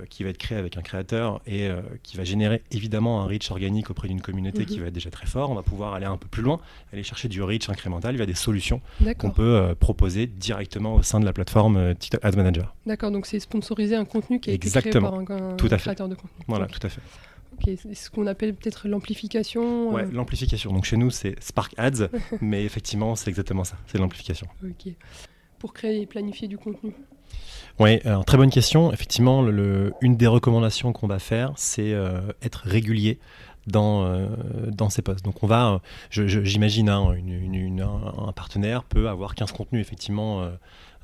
qui 0.10 0.24
va 0.24 0.30
être 0.30 0.38
créé 0.38 0.58
avec 0.58 0.78
un 0.78 0.82
créateur 0.82 1.42
et 1.46 1.68
euh, 1.68 1.82
qui 2.04 2.18
va 2.18 2.24
générer 2.24 2.64
évidemment 2.72 3.22
un 3.22 3.26
reach 3.26 3.52
organique 3.52 3.90
auprès 3.90 4.08
d'une 4.08 4.22
communauté 4.22 4.66
qui 4.66 4.76
mhm. 4.76 4.82
va 4.82 4.88
être 4.88 4.94
déjà 4.94 5.10
très 5.10 5.28
fort. 5.28 5.52
On 5.52 5.56
va 5.56 5.64
pouvoir 5.64 5.94
aller 5.94 6.06
un 6.06 6.18
peu 6.18 6.28
plus 6.28 6.42
loin, 6.42 6.60
aller 6.94 7.04
chercher 7.04 7.28
du 7.28 7.42
reach 7.42 7.70
incrémental 7.70 8.16
via 8.16 8.26
des 8.26 8.34
solutions 8.34 8.82
qu'on 9.18 9.32
peut 9.32 9.56
euh, 9.56 9.76
proposer 9.76 10.28
directement 10.28 10.96
au 10.96 11.04
sein 11.04 11.20
de 11.20 11.26
la 11.26 11.34
plateforme 11.34 11.96
TikTok 11.96 12.24
Ad 12.24 12.36
Manager. 12.36 12.76
D'accord, 12.86 13.12
donc 13.12 13.26
c'est 13.26 13.40
sponsoriser 13.40 13.96
un 13.96 14.06
contenu 14.06 14.40
qui 14.40 14.52
été 14.52 14.70
créé 14.70 14.92
par 14.92 15.14
un, 15.14 15.26
créateur 15.56 16.10
de 16.10 16.16
contenu. 16.16 16.46
Voilà, 16.48 16.68
tout 16.68 16.86
à 16.86 16.90
fait. 16.90 17.02
Ok, 17.54 17.70
c'est 17.82 17.94
ce 17.94 18.10
qu'on 18.10 18.28
appelle 18.28 18.56
peut-être 18.56 18.88
l'amplification. 18.88 19.92
Ouais, 19.94 20.06
l'amplification. 20.12 20.72
Donc 20.72 20.86
chez 20.86 20.98
nous, 20.98 21.12
c'est 21.12 21.36
Spark 21.44 21.74
Ads, 21.78 22.08
mais 22.42 22.64
effectivement, 22.64 23.16
c'est 23.16 23.30
exactement 23.30 23.64
ça, 23.64 23.78
c'est 23.88 23.98
l'amplification. 23.98 24.48
Ok. 24.64 24.94
Pour 25.60 25.74
créer 25.74 26.02
et 26.02 26.06
planifier 26.08 26.48
du 26.48 26.58
contenu 26.58 26.94
oui, 27.80 28.00
très 28.26 28.38
bonne 28.38 28.50
question. 28.50 28.92
Effectivement, 28.94 29.46
une 30.02 30.18
des 30.18 30.28
recommandations 30.28 30.94
qu'on 30.94 31.08
va 31.08 31.20
faire, 31.20 31.54
c'est 31.56 31.94
euh, 31.94 32.22
être 32.44 32.62
régulier 32.66 33.20
dans, 33.68 34.04
euh, 34.06 34.28
dans 34.68 34.90
ces 34.90 35.02
postes. 35.02 35.24
Donc 35.24 35.44
on 35.44 35.48
va, 35.48 35.82
j'imagine, 36.10 36.90
hein, 36.90 37.16
un 38.18 38.32
partenaire 38.32 38.84
peut 38.84 39.10
avoir 39.10 39.36
15 39.36 39.52
contenus 39.52 39.82
effectivement 39.82 40.42
euh, 40.42 40.52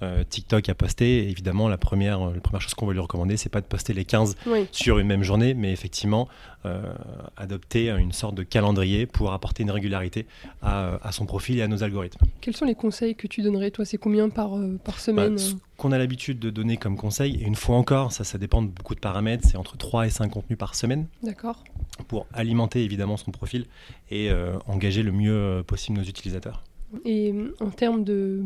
euh, 0.04 0.24
TikTok 0.24 0.70
a 0.70 0.76
posté. 0.76 1.28
évidemment, 1.30 1.68
la 1.68 1.78
première, 1.78 2.20
la 2.20 2.40
première 2.40 2.62
chose 2.62 2.76
qu'on 2.76 2.86
va 2.86 2.94
lui 2.94 3.00
recommander, 3.00 3.36
c'est 3.36 3.50
pas 3.50 3.62
de 3.62 3.66
poster 3.66 3.94
les 3.94 4.06
15 4.06 4.36
sur 4.72 5.00
une 5.00 5.08
même 5.08 5.24
journée, 5.24 5.54
mais 5.54 5.72
effectivement 5.72 6.28
euh, 6.66 6.94
adopter 7.36 7.90
une 7.90 8.12
sorte 8.12 8.36
de 8.36 8.44
calendrier 8.44 9.06
pour 9.06 9.32
apporter 9.34 9.64
une 9.64 9.72
régularité 9.72 10.28
à, 10.62 11.12
son 11.12 11.26
profil 11.26 11.58
et 11.58 11.62
à 11.62 11.68
nos 11.68 11.84
algorithmes. 11.84 12.26
Quels 12.42 12.56
sont 12.56 12.66
les 12.66 12.76
conseils 12.76 13.16
que 13.16 13.28
tu 13.28 13.42
donnerais 13.42 13.72
Toi, 13.72 13.86
c'est 13.86 13.98
combien 13.98 14.30
par, 14.30 14.58
euh, 14.58 14.80
par 14.84 15.00
semaine? 15.00 15.36
bah, 15.36 15.42
Ce 15.42 15.54
qu'on 15.78 15.92
a 15.92 15.98
l'habitude 15.98 16.40
de 16.40 16.50
donner 16.50 16.78
comme 16.78 16.98
conseil, 16.98 17.36
et 17.42 17.46
une 17.46 17.56
fois 17.56 17.76
encore, 17.76 18.12
ça, 18.12 18.24
ça 18.24 18.38
dépend 18.38 18.62
de 18.62 18.68
beaucoup 18.68 18.96
de 18.96 19.00
paramètres, 19.00 19.48
c'est 19.48 19.58
entre 19.58 19.78
3 19.78 20.08
et 20.08 20.10
5 20.10 20.30
contenus 20.30 20.60
par 20.60 20.76
semaine. 20.76 21.08
D'accord. 21.24 21.64
Pour 22.08 22.28
alimenter 22.34 22.84
évidemment 22.84 23.18
son 23.18 23.32
profil 23.32 23.66
et 24.12 24.30
engager 24.68 25.02
le 25.02 25.12
mieux 25.12 25.64
possible 25.66 25.98
nos 25.98 26.04
utilisateurs. 26.04 26.64
Et 27.06 27.34
en 27.60 27.70
termes 27.70 28.04
de, 28.04 28.44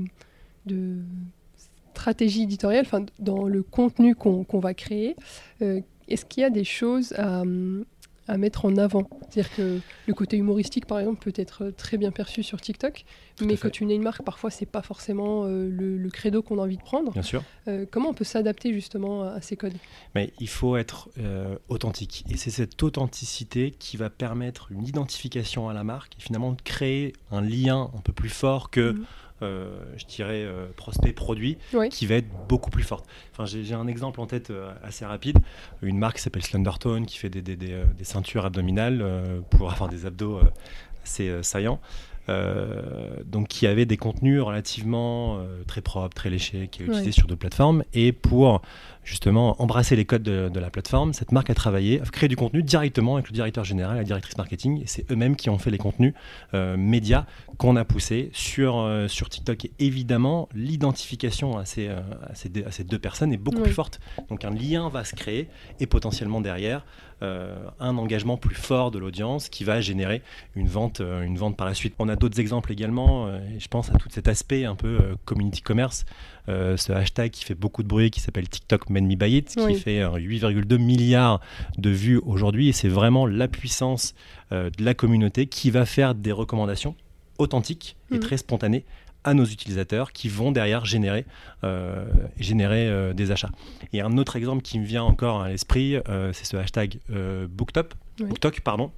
de 0.66 1.00
stratégie 2.02 2.44
éditoriale, 2.44 2.84
enfin, 2.86 3.06
dans 3.20 3.48
le 3.48 3.62
contenu 3.62 4.16
qu'on 4.16 4.60
va 4.60 4.74
créer, 4.74 5.16
euh, 5.62 5.82
est-ce 6.08 6.26
qu'il 6.26 6.42
y 6.42 6.44
a 6.44 6.50
des 6.50 6.64
choses 6.64 7.14
à, 7.14 7.44
mettre 8.38 8.66
en 8.66 8.78
avant? 8.78 9.08
C'est-à-dire 9.30 9.54
que 9.56 9.80
le 10.08 10.14
côté 10.14 10.38
humoristique, 10.38 10.88
par 10.88 11.00
exemple, 11.00 11.22
peut 11.22 11.34
être 11.40 11.70
très 11.78 11.98
bien 11.98 12.12
perçu 12.12 12.44
sur 12.44 12.60
TikTok, 12.60 13.06
mais 13.42 13.56
quand 13.56 13.82
une 13.82 14.02
marque, 14.02 14.24
parfois, 14.24 14.50
c'est 14.50 14.66
pas 14.66 14.82
forcément 14.82 15.44
euh, 15.46 15.70
le, 15.70 16.10
credo 16.10 16.42
qu'on 16.42 16.58
a 16.58 16.64
envie 16.64 16.78
de 16.78 16.82
prendre. 16.82 17.12
Bien 17.12 17.22
sûr. 17.22 17.44
Euh, 17.68 17.86
comment 17.92 18.10
on 18.10 18.14
peut 18.14 18.24
s'adapter 18.24 18.74
justement 18.74 19.24
à 19.24 19.42
ces 19.42 19.56
codes? 19.56 19.74
Mais 20.16 20.34
il 20.40 20.50
faut 20.50 20.78
être 20.78 21.10
authentique, 21.70 22.26
et 22.32 22.38
c'est 22.38 22.52
cette 22.52 22.82
authenticité 22.82 23.72
qui 23.78 23.96
va 23.96 24.10
permettre 24.10 24.72
une 24.72 24.88
identification 24.88 25.70
à 25.70 25.74
la 25.74 25.84
marque 25.84 26.14
et 26.18 26.22
finalement 26.22 26.54
de 26.54 26.62
créer 26.62 27.14
un 27.30 27.42
lien 27.42 27.92
un 27.96 28.02
peu 28.02 28.14
plus 28.14 28.30
fort 28.30 28.72
que. 28.72 28.94
Mhm. 28.94 29.06
Euh, 29.42 29.80
je 29.98 30.06
dirais, 30.06 30.44
euh, 30.44 30.68
prospect 30.76 31.14
produit, 31.14 31.58
qui 31.90 32.06
va 32.06 32.16
être 32.16 32.30
beaucoup 32.48 32.70
plus 32.70 32.84
forte. 32.84 33.06
Enfin, 33.32 33.46
j'ai 33.46 33.74
un 33.74 33.88
exemple 33.88 34.20
en 34.20 34.28
tête 34.28 34.52
euh, 34.52 34.72
assez 34.84 35.06
rapide. 35.06 35.40
Une 35.82 35.98
marque 35.98 36.18
qui 36.18 36.22
s'appelle 36.22 36.44
Slendertone, 36.44 37.06
qui 37.06 37.18
fait 37.18 37.30
des, 37.30 37.42
des, 37.42 37.56
des, 37.56 37.84
des 37.98 38.04
ceintures 38.04 38.46
abdominales 38.46 39.04
pour 39.50 39.72
avoir 39.72 39.90
des 39.90 40.06
abdos 40.06 40.40
assez 41.04 41.42
saillants. 41.44 41.80
Donc 42.28 43.48
qui 43.48 43.68
avait 43.68 43.86
des 43.86 43.98
contenus 43.98 44.42
relativement 44.42 45.40
très 45.68 45.82
propres, 45.82 46.16
très 46.16 46.30
léchés, 46.30 46.70
qui 46.72 46.84
est 46.84 46.86
utilisé 46.86 47.12
sur 47.12 47.28
d'autres 47.28 47.40
plateformes. 47.40 47.84
Et 47.94 48.12
pour 48.12 48.62
justement 49.04 49.60
embrasser 49.62 49.96
les 49.96 50.06
codes 50.06 50.24
de, 50.24 50.60
la 50.60 50.70
plateforme, 50.70 51.14
cette 51.14 51.32
marque 51.32 51.50
a 51.50 51.56
travaillé, 51.56 52.02
a 52.02 52.06
créé 52.06 52.30
du 52.30 52.36
contenu 52.36 52.62
directement 52.62 53.16
avec 53.16 53.30
le 53.30 53.34
directeur 53.34 53.64
général, 53.64 53.98
la 53.98 54.04
directrice 54.04 54.38
marketing, 54.38 54.82
et 54.82 54.88
c'est 54.88 55.10
eux-mêmes 55.12 55.36
qui 55.36 55.50
ont 55.50 55.58
fait 55.58 55.72
les 55.72 55.78
contenus 55.78 56.14
euh, 56.54 56.78
médias 56.78 57.26
qu'on 57.58 57.76
a 57.76 57.86
poussés 57.86 58.30
sur, 58.34 58.78
euh, 58.78 59.08
sur 59.08 59.30
TikTok. 59.30 59.66
Et 59.66 59.72
évidemment, 59.80 60.50
l'identification 60.54 61.58
à 61.58 61.64
euh, 61.78 62.02
deux, 62.50 62.66
à 62.66 62.72
ces, 62.72 62.84
deux 62.84 63.00
personnes 63.00 63.34
est 63.34 63.38
beaucoup 63.38 63.62
plus 63.62 63.74
forte. 63.74 64.00
Donc 64.30 64.46
un 64.46 64.52
lien 64.52 64.90
va 64.90 65.04
se 65.04 65.16
créer 65.16 65.50
et 65.80 65.88
potentiellement 65.88 66.42
derrière 66.42 66.86
un 67.22 67.98
engagement 67.98 68.38
plus 68.38 68.56
fort 68.56 68.92
de 68.92 69.00
l'audience 69.00 69.50
qui 69.50 69.64
va 69.64 69.80
générer 69.82 70.22
une 70.56 70.68
vente, 70.68 71.02
une 71.02 71.38
vente 71.38 71.56
par 71.56 71.68
la 71.68 71.74
suite. 71.74 71.94
On 72.00 72.10
a 72.10 72.16
d'autres 72.16 72.40
exemples 72.40 72.72
également, 72.72 73.30
et 73.30 73.60
je 73.60 73.68
pense 73.68 73.90
à 73.90 73.94
tout 73.94 74.10
cet 74.10 74.28
aspect 74.28 74.66
un 74.66 74.76
peu 74.76 75.00
community 75.26 75.62
commerce. 75.62 76.06
Euh, 76.50 76.76
ce 76.76 76.92
hashtag 76.92 77.32
qui 77.32 77.46
fait 77.46 77.56
beaucoup 77.56 77.84
de 77.84 77.88
bruit, 77.88 78.10
qui 78.10 78.20
s'appelle 78.20 78.50
TikTok 78.50 78.90
Made 78.90 79.04
Me 79.04 79.16
Buy 79.16 79.38
It, 79.38 79.56
qui 79.56 79.76
fait 79.76 80.02
8,2 80.02 80.78
milliards 80.78 81.40
de 81.78 81.90
vues 81.90 82.20
aujourd'hui. 82.26 82.70
Et 82.70 82.72
c'est 82.72 82.90
vraiment 82.90 83.26
la 83.28 83.48
puissance 83.48 84.16
euh, 84.52 84.70
de 84.76 84.84
la 84.84 84.94
communauté 84.94 85.46
qui 85.46 85.70
va 85.70 85.86
faire 85.86 86.16
des 86.16 86.32
recommandations 86.32 86.96
authentiques 87.38 87.96
et 88.12 88.16
mhm. 88.16 88.20
très 88.22 88.38
spontanées 88.38 88.86
à 89.24 89.34
nos 89.34 89.46
utilisateurs 89.46 90.12
qui 90.12 90.30
vont 90.30 90.52
derrière 90.52 90.86
générer, 90.86 91.26
euh, 91.64 92.06
générer 92.40 93.14
des 93.14 93.32
achats. 93.32 93.52
Et 93.94 94.02
un 94.02 94.18
autre 94.18 94.36
exemple 94.36 94.62
qui 94.62 94.80
me 94.80 94.86
vient 94.86 95.04
encore 95.04 95.42
à 95.42 95.50
l'esprit, 95.50 95.98
c'est 96.34 96.46
ce 96.46 96.58
hashtag 96.58 97.00
Booktop, 97.50 97.94
Booktok, 98.20 98.62
pardon, 98.62 98.92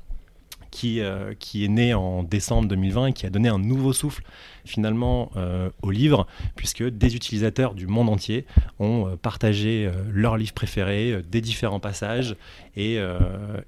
qui, 0.71 1.01
qui 1.39 1.65
est 1.65 1.69
né 1.69 1.93
en 1.93 2.23
décembre 2.23 2.67
2020 2.69 3.07
et 3.07 3.13
qui 3.13 3.25
a 3.25 3.29
donné 3.29 3.49
un 3.49 3.59
nouveau 3.59 3.93
souffle 3.93 4.23
finalement 4.65 5.31
au 5.81 5.91
livre, 5.91 6.27
puisque 6.55 6.83
des 6.83 7.15
utilisateurs 7.15 7.73
du 7.73 7.87
monde 7.87 8.09
entier 8.09 8.45
ont 8.79 9.17
partagé 9.21 9.89
leurs 10.11 10.37
livres 10.37 10.53
préférés, 10.53 11.21
des 11.29 11.41
différents 11.41 11.79
passages, 11.79 12.35
et 12.75 12.99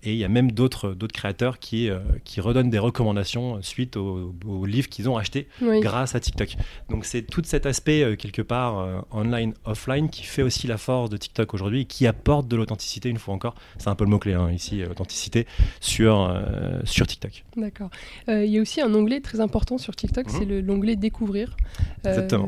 il 0.04 0.16
y 0.16 0.24
a 0.24 0.30
même 0.30 0.52
d'autres 0.52 0.96
créateurs 1.14 1.60
qui, 1.60 1.90
qui 2.24 2.42
redonnent 2.42 2.70
des 2.70 2.80
recommandations 2.80 3.62
suite 3.62 3.98
aux, 3.98 4.34
livres 4.66 4.90
qu'ils 4.90 5.10
ont 5.10 5.18
achetés 5.18 5.48
grâce 5.62 6.16
à 6.16 6.20
TikTok. 6.20 6.56
Donc 6.90 7.06
c'est 7.06 7.24
tout 7.24 7.42
cet 7.46 7.66
aspect 7.66 8.16
quelque 8.18 8.42
part 8.42 9.06
online, 9.12 9.54
offline 9.66 10.10
qui 10.10 10.24
fait 10.24 10.42
aussi 10.42 10.68
la 10.68 10.78
force 10.78 11.10
de 11.10 11.18
TikTok 11.18 11.54
aujourd'hui 11.54 11.82
et 11.82 11.86
qui 11.86 12.08
apporte 12.08 12.48
de 12.48 12.56
l'authenticité, 12.56 13.10
une 13.10 13.18
fois 13.18 13.34
encore, 13.34 13.56
c'est 13.78 13.90
un 13.90 13.96
peu 13.96 14.04
le 14.04 14.10
mot-clé 14.10 14.34
hein, 14.34 14.52
ici, 14.52 14.82
euh, 14.82 14.90
authenticité, 14.90 15.46
sur, 15.80 16.22
euh, 16.22 16.80
sur 16.84 17.08
TikTok. 17.08 17.44
D'accord. 17.58 17.90
Euh, 18.30 18.46
il 18.46 18.52
y 18.52 18.58
a 18.58 18.62
aussi 18.62 18.82
un 18.82 18.94
onglet 18.94 19.22
très 19.22 19.40
important 19.40 19.78
sur 19.78 19.96
TikTok, 19.96 20.30
c'est 20.30 20.46
mhm. 20.46 20.60
L'onglet 20.86 20.96
Découvrir. 20.96 21.56
Exactement. 22.04 22.48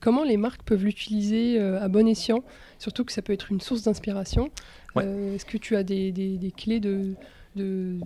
comment 0.00 0.24
les 0.24 0.36
marques 0.36 0.62
peuvent 0.62 0.84
l'utiliser 0.84 1.58
à 1.58 1.88
bon 1.88 2.08
escient, 2.08 2.42
surtout 2.78 3.04
que 3.04 3.12
ça 3.12 3.22
peut 3.22 3.32
être 3.32 3.52
une 3.52 3.60
source 3.60 3.82
d'inspiration 3.82 4.50
Est-ce 4.96 5.44
que 5.44 5.58
tu 5.58 5.76
as 5.76 5.82
des, 5.82 6.12
des, 6.12 6.38
des 6.38 6.50
clés 6.50 6.80
de, 6.80 7.14
de 7.56 7.98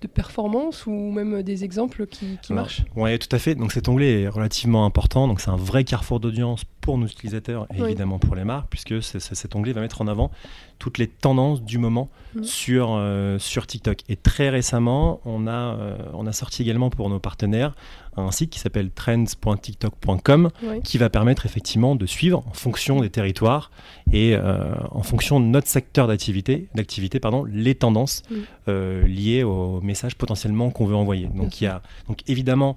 de 0.00 0.06
performance 0.06 0.86
ou 0.86 0.92
même 0.92 1.42
des 1.42 1.64
exemples 1.64 2.06
qui, 2.06 2.38
marchent? 2.50 2.84
Oui, 2.94 3.18
tout 3.18 3.34
à 3.34 3.38
fait. 3.38 3.54
Donc 3.54 3.72
cet 3.72 3.88
onglet 3.88 4.22
est 4.22 4.28
relativement 4.28 4.84
important. 4.84 5.26
Donc 5.26 5.40
c'est 5.40 5.50
un 5.50 5.56
vrai 5.56 5.84
carrefour 5.84 6.20
d'audience 6.20 6.64
pour 6.80 6.98
nos 6.98 7.06
utilisateurs 7.06 7.66
et 7.74 7.80
évidemment 7.80 8.18
pour 8.18 8.34
les 8.34 8.44
marques, 8.44 8.68
puisque 8.70 9.02
cet 9.02 9.56
onglet 9.56 9.72
va 9.72 9.80
mettre 9.80 10.00
en 10.00 10.06
avant 10.06 10.30
toutes 10.78 10.98
les 10.98 11.08
tendances 11.08 11.62
du 11.62 11.78
moment 11.78 12.08
mm. 12.34 12.44
sur, 12.44 12.90
euh, 12.92 13.38
sur 13.38 13.66
TikTok. 13.66 14.02
Et 14.08 14.16
très 14.16 14.50
récemment, 14.50 15.20
on 15.24 15.46
a, 15.46 15.50
euh, 15.50 15.96
on 16.14 16.26
a 16.26 16.32
sorti 16.32 16.62
également 16.62 16.90
pour 16.90 17.10
nos 17.10 17.18
partenaires 17.18 17.74
un 18.20 18.30
site 18.30 18.50
qui 18.50 18.58
s'appelle 18.58 18.90
trends.tiktok.com 18.90 20.50
qui 20.84 20.98
va 20.98 21.10
permettre 21.10 21.46
effectivement 21.46 21.94
de 21.94 22.06
suivre 22.06 22.44
en 22.46 22.52
fonction 22.52 23.00
des 23.00 23.10
territoires 23.10 23.70
et 24.12 24.34
euh, 24.34 24.74
en 24.90 25.02
fonction 25.02 25.40
de 25.40 25.46
notre 25.46 25.68
secteur 25.68 26.06
d'activité, 26.08 26.68
d'activité 26.74 27.20
pardon, 27.20 27.44
les 27.44 27.74
tendances 27.74 28.22
mm. 28.30 29.06
liées 29.06 29.42
aux 29.42 29.80
messages 29.80 30.16
potentiellement 30.16 30.70
qu'on 30.70 30.86
veut 30.86 30.96
envoyer. 30.96 31.28
Donc, 31.34 31.60
il 31.60 31.64
y 31.64 31.66
a, 31.66 31.82
donc 32.06 32.22
évidemment, 32.26 32.76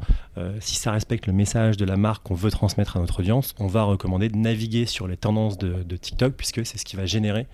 si 0.59 0.75
ça 0.75 0.91
respecte 0.91 1.27
le 1.27 1.33
message 1.33 1.77
de 1.77 1.85
la 1.85 1.97
marque 1.97 2.23
qu'on 2.23 2.35
veut 2.35 2.51
transmettre 2.51 2.97
à 2.97 2.99
notre 2.99 3.19
audience, 3.19 3.53
on 3.59 3.67
va 3.67 3.83
recommander 3.83 4.29
de 4.29 4.37
naviguer 4.37 4.85
sur 4.85 5.07
les 5.07 5.17
tendances 5.17 5.57
de, 5.57 5.83
de 5.83 5.97
TikTok 5.97 6.33
puisque 6.33 6.65
c'est 6.65 6.77
ce 6.77 6.85
qui 6.85 6.95
va 6.95 7.05
générer 7.05 7.47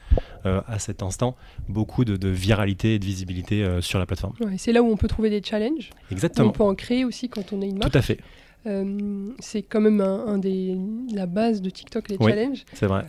euh, 0.46 0.62
à 0.67 0.79
cet 0.79 1.03
instant 1.03 1.36
beaucoup 1.67 2.06
de, 2.06 2.27
viralité 2.29 2.96
et 2.96 3.00
de 3.00 3.06
visibilité 3.06 3.63
euh, 3.63 3.82
sur 3.82 4.00
la 4.00 4.06
plateforme. 4.06 4.34
c'est 4.58 4.72
là 4.72 4.82
où 4.82 4.89
on 4.89 4.98
peut 4.98 5.08
trouver 5.08 5.29
des 5.29 5.41
challenges. 5.44 5.89
Exactement. 6.12 6.50
On 6.50 6.51
peut 6.51 6.63
en 6.63 6.75
créer 6.75 7.03
aussi 7.06 7.27
quand 7.27 7.53
on 7.53 7.62
est 7.62 7.67
une 7.67 7.76
marque. 7.77 7.91
Tout 7.91 7.98
à 7.98 8.01
fait. 8.01 8.19
Euh, 8.65 9.31
c'est 9.39 9.62
quand 9.62 9.79
même 9.79 10.01
un, 10.01 10.38
des 10.38 10.77
la 11.13 11.25
base 11.25 11.62
de 11.62 11.69
TikTok 11.69 12.10
les 12.10 12.17
challenges. 12.17 12.65
C'est 12.74 12.88
vrai. 12.88 13.05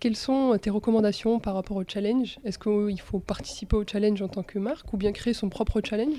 Quelles 0.00 0.16
sont 0.16 0.56
tes 0.60 0.70
recommandations 0.70 1.40
par 1.40 1.52
rapport 1.52 1.76
au 1.76 1.84
challenge? 1.86 2.38
Est-ce 2.46 2.58
qu'il 2.58 3.00
faut 3.02 3.18
participer 3.18 3.76
au 3.76 3.84
challenge 3.86 4.22
en 4.22 4.28
tant 4.28 4.42
que 4.42 4.58
marque 4.58 4.90
ou 4.94 4.96
bien 4.96 5.12
créer 5.12 5.34
son 5.34 5.50
propre 5.50 5.82
challenge? 5.86 6.14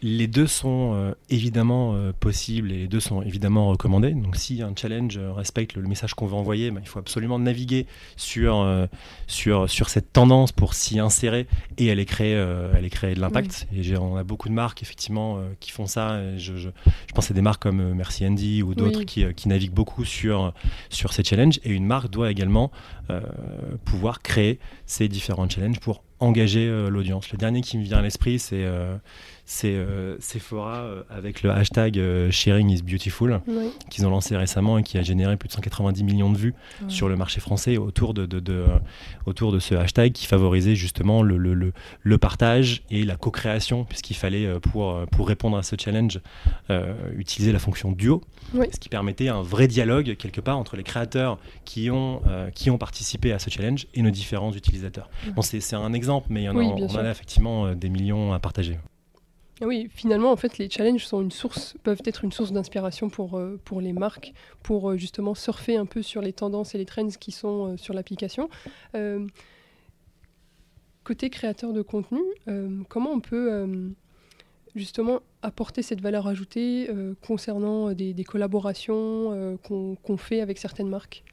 Les, 0.00 0.26
deux 0.26 0.46
sont 0.46 0.94
euh, 0.94 1.12
évidemment 1.28 1.92
euh, 1.92 2.12
possibles 2.18 2.72
et 2.72 2.78
les 2.78 2.88
deux 2.88 3.00
sont 3.00 3.20
évidemment 3.20 3.68
recommandés. 3.68 4.12
Donc 4.12 4.36
si 4.36 4.62
un 4.62 4.72
challenge 4.74 5.18
euh, 5.18 5.30
respecte 5.30 5.74
le, 5.74 5.82
message 5.82 6.14
qu'on 6.14 6.24
veut 6.24 6.36
envoyer, 6.36 6.70
bah, 6.70 6.80
il 6.82 6.88
faut 6.88 7.00
absolument 7.00 7.38
naviguer 7.38 7.86
sur, 8.16 8.66
sur, 9.26 9.68
sur 9.68 9.90
cette 9.90 10.10
tendance 10.14 10.50
pour 10.50 10.72
s'y 10.72 10.98
insérer 10.98 11.46
et 11.76 11.90
aller 11.90 12.06
créer, 12.06 12.34
aller 12.34 12.88
créer 12.88 13.14
de 13.14 13.20
l'impact. 13.20 13.66
Et 13.76 13.94
on 13.98 14.16
a 14.16 14.24
beaucoup 14.24 14.48
de 14.48 14.54
marques 14.54 14.80
effectivement 14.80 15.38
qui 15.60 15.70
font 15.70 15.86
ça. 15.86 16.38
Je, 16.38 16.56
je, 16.56 16.70
je, 16.70 17.12
pense 17.14 17.30
à 17.30 17.34
des 17.34 17.42
marques 17.42 17.62
comme 17.62 17.92
Merci 17.92 18.26
Andy 18.26 18.62
ou 18.62 18.74
d'autres 18.74 19.02
qui, 19.02 19.26
qui, 19.34 19.48
naviguent 19.48 19.74
beaucoup 19.74 20.06
sur, 20.06 20.54
sur 20.88 21.12
ces 21.12 21.22
challenges. 21.22 21.60
Et 21.64 21.70
une 21.70 21.84
marque 21.84 22.10
doit 22.10 22.30
également 22.30 22.70
pouvoir 23.84 24.22
créer 24.22 24.58
ces 24.86 25.08
différents 25.08 25.48
challenges 25.48 25.80
pour 25.80 26.02
engager 26.22 26.68
euh, 26.68 26.88
l'audience. 26.88 27.30
Le 27.32 27.38
dernier 27.38 27.60
qui 27.60 27.76
me 27.76 27.82
vient 27.82 27.98
à 27.98 28.02
l'esprit, 28.02 28.38
c'est 28.38 28.64
euh, 28.64 28.96
c'est 29.44 29.74
euh, 29.74 30.16
Sephora 30.20 30.82
euh, 30.82 31.02
avec 31.10 31.42
le 31.42 31.50
hashtag 31.50 31.98
euh, 31.98 32.30
Sharing 32.30 32.70
is 32.70 32.82
Beautiful 32.82 33.40
qu'ils 33.90 34.06
ont 34.06 34.10
lancé 34.10 34.36
récemment 34.36 34.78
et 34.78 34.82
qui 34.84 34.98
a 34.98 35.02
généré 35.02 35.36
plus 35.36 35.48
de 35.48 35.52
190 35.52 36.04
millions 36.04 36.30
de 36.30 36.38
vues 36.38 36.54
sur 36.88 37.08
le 37.08 37.16
marché 37.16 37.40
français 37.40 37.76
autour 37.76 38.14
de, 38.14 38.26
de, 38.26 38.64
autour 39.26 39.52
de 39.52 39.58
ce 39.58 39.74
hashtag 39.74 40.12
qui 40.12 40.26
favorisait 40.26 40.76
justement 40.76 41.22
le, 41.22 41.36
le, 41.36 41.72
le, 42.02 42.18
partage 42.18 42.82
et 42.90 43.04
la 43.04 43.16
co-création 43.16 43.84
puisqu'il 43.84 44.14
fallait 44.14 44.48
pour, 44.60 45.06
pour 45.10 45.26
répondre 45.26 45.56
à 45.56 45.62
ce 45.62 45.76
challenge 45.78 46.20
utiliser 47.16 47.52
la 47.52 47.58
fonction 47.58 47.92
duo 47.92 48.22
ce 48.54 48.78
qui 48.78 48.88
permettait 48.88 49.28
un 49.28 49.42
vrai 49.42 49.66
dialogue 49.66 50.16
quelque 50.16 50.40
part 50.40 50.58
entre 50.58 50.76
les 50.76 50.84
créateurs 50.84 51.38
qui 51.64 51.90
ont, 51.90 52.22
qui 52.54 52.70
ont 52.70 52.78
participé 52.78 53.32
à 53.32 53.38
ce 53.38 53.50
challenge 53.50 53.86
et 53.94 54.02
nos 54.02 54.10
différents 54.10 54.52
utilisateurs. 54.52 55.10
Bon, 55.34 55.42
c'est 55.42 55.74
un 55.74 55.92
exemple 55.92 56.28
mais 56.30 56.48
on 56.48 56.56
en 56.56 56.96
a 56.96 57.10
effectivement 57.10 57.74
des 57.74 57.88
millions 57.88 58.32
à 58.32 58.38
partager. 58.38 58.78
Oui, 59.60 59.88
finalement, 59.94 60.32
en 60.32 60.36
fait, 60.36 60.58
les 60.58 60.68
challenges 60.70 61.06
peuvent 61.82 62.02
être 62.04 62.24
une 62.24 62.32
source 62.32 62.52
d'inspiration 62.52 63.10
pour, 63.10 63.38
euh, 63.38 63.60
pour 63.64 63.80
les 63.80 63.92
marques, 63.92 64.32
pour 64.62 64.90
euh, 64.90 64.96
justement 64.96 65.34
surfer 65.34 65.76
un 65.76 65.86
peu 65.86 66.02
sur 66.02 66.22
les 66.22 66.32
tendances 66.32 66.74
et 66.74 66.78
les 66.78 66.86
trends 66.86 67.08
qui 67.08 67.32
sont 67.32 67.72
euh, 67.72 67.76
sur 67.76 67.94
l'application. 67.94 68.48
côté 71.04 71.30
créateur 71.30 71.72
de 71.72 71.82
contenu, 71.82 72.20
comment 72.88 73.10
on 73.10 73.18
peut 73.18 73.66
justement 74.76 75.20
apporter 75.42 75.82
cette 75.82 76.00
valeur 76.00 76.28
ajoutée 76.28 76.88
concernant 77.26 77.92
des, 77.92 78.24
collaborations 78.24 79.58
qu'on 79.64 80.16
fait 80.16 80.40
avec 80.40 80.58
certaines 80.58 80.88
marques? 80.88 81.24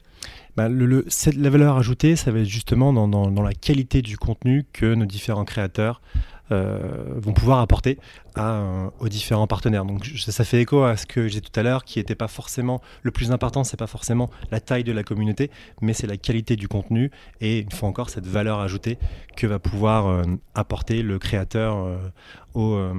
Bah, 0.56 0.68
la 0.68 1.50
valeur 1.50 1.76
ajoutée, 1.76 2.16
ça 2.16 2.32
va 2.32 2.40
être 2.40 2.46
justement 2.46 2.92
dans, 2.92 3.42
la 3.42 3.54
qualité 3.54 4.02
du 4.02 4.18
contenu 4.18 4.66
que 4.72 4.94
nos 4.94 5.06
différents 5.06 5.44
créateurs 5.44 6.02
vont 6.50 7.32
pouvoir 7.32 7.60
apporter 7.60 7.98
à, 8.34 8.90
aux 8.98 9.08
différents 9.08 9.46
partenaires. 9.46 9.84
Donc 9.84 10.04
ça 10.06 10.44
fait 10.44 10.60
écho 10.60 10.82
à 10.82 10.96
ce 10.96 11.06
que 11.06 11.28
j'ai 11.28 11.40
tout 11.40 11.58
à 11.58 11.62
l'heure, 11.62 11.84
qui 11.84 11.98
n'était 11.98 12.14
pas 12.14 12.28
forcément 12.28 12.80
le 13.02 13.10
plus 13.10 13.32
important, 13.32 13.64
c'est 13.64 13.76
pas 13.76 13.86
forcément 13.86 14.30
la 14.50 14.60
taille 14.60 14.84
de 14.84 14.92
la 14.92 15.02
communauté, 15.02 15.50
mais 15.80 15.92
c'est 15.92 16.06
la 16.06 16.16
qualité 16.16 16.56
du 16.56 16.68
contenu 16.68 17.10
et 17.40 17.60
une 17.60 17.70
fois 17.70 17.88
encore 17.88 18.10
cette 18.10 18.26
valeur 18.26 18.60
ajoutée 18.60 18.98
que 19.36 19.46
va 19.46 19.58
pouvoir 19.58 20.06
euh, 20.06 20.22
apporter 20.54 21.02
le 21.02 21.18
créateur 21.18 21.86
euh, 22.56 22.92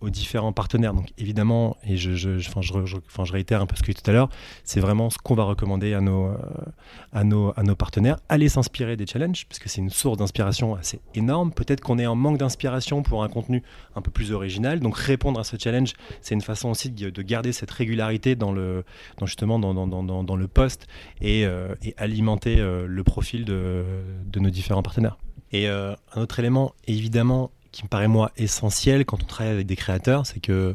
aux, 0.00 0.10
différents 0.10 0.52
partenaires. 0.52 0.94
Donc 0.94 1.10
évidemment, 1.18 1.76
et 1.84 1.96
je, 1.96 2.14
je, 2.14 2.38
je, 2.38 3.32
réitère 3.32 3.60
un 3.60 3.66
peu 3.66 3.76
ce 3.76 3.82
que 3.82 3.88
j'ai 3.88 3.94
dit 3.94 4.02
tout 4.02 4.10
à 4.10 4.14
l'heure, 4.14 4.28
c'est 4.64 4.80
vraiment 4.80 5.10
ce 5.10 5.18
qu'on 5.18 5.34
va 5.34 5.44
recommander 5.44 5.94
à 5.94 6.00
nos, 6.00 6.32
nos 7.24 7.74
partenaires. 7.76 8.18
Aller 8.28 8.48
s'inspirer 8.48 8.96
des 8.96 9.06
challenges, 9.06 9.46
puisque 9.48 9.68
c'est 9.68 9.80
une 9.80 9.90
source 9.90 10.18
d'inspiration 10.18 10.74
assez 10.74 11.00
énorme. 11.14 11.52
Peut-être 11.52 11.80
qu'on 11.80 11.98
est 11.98 12.06
en 12.06 12.14
manque 12.14 12.38
d'inspiration 12.38 13.02
pour 13.02 13.22
un 13.22 13.28
contenu 13.28 13.62
un 13.94 14.00
peu 14.00 14.10
plus 14.10 14.32
original. 14.32 14.80
Donc 14.80 14.96
répondre 14.96 15.38
à 15.40 15.44
ce 15.44 15.56
challenge, 15.58 15.94
c'est 16.20 16.34
une 16.34 16.42
façon 16.42 16.70
aussi 16.70 16.90
de, 16.90 17.22
garder 17.22 17.52
cette 17.52 17.70
régularité 17.70 18.36
dans 18.36 18.52
le, 18.52 18.84
justement 19.22 19.58
dans, 19.58 20.36
le 20.36 20.48
poste 20.48 20.86
et, 21.20 21.44
euh, 21.44 21.74
et 21.82 21.94
alimenter 21.96 22.60
euh, 22.60 22.86
le 22.86 23.04
profil 23.04 23.44
de, 23.44 23.84
nos 24.36 24.50
différents 24.50 24.82
partenaires. 24.82 25.18
Et 25.52 25.68
euh, 25.68 25.94
un 26.14 26.22
autre 26.22 26.38
élément, 26.38 26.74
évidemment, 26.86 27.50
qui 27.76 27.84
me 27.84 27.88
paraît 27.88 28.08
moi 28.08 28.32
essentiel 28.38 29.04
quand 29.04 29.22
on 29.22 29.26
travaille 29.26 29.52
avec 29.52 29.66
des 29.66 29.76
créateurs, 29.76 30.24
c'est 30.24 30.40
que 30.40 30.74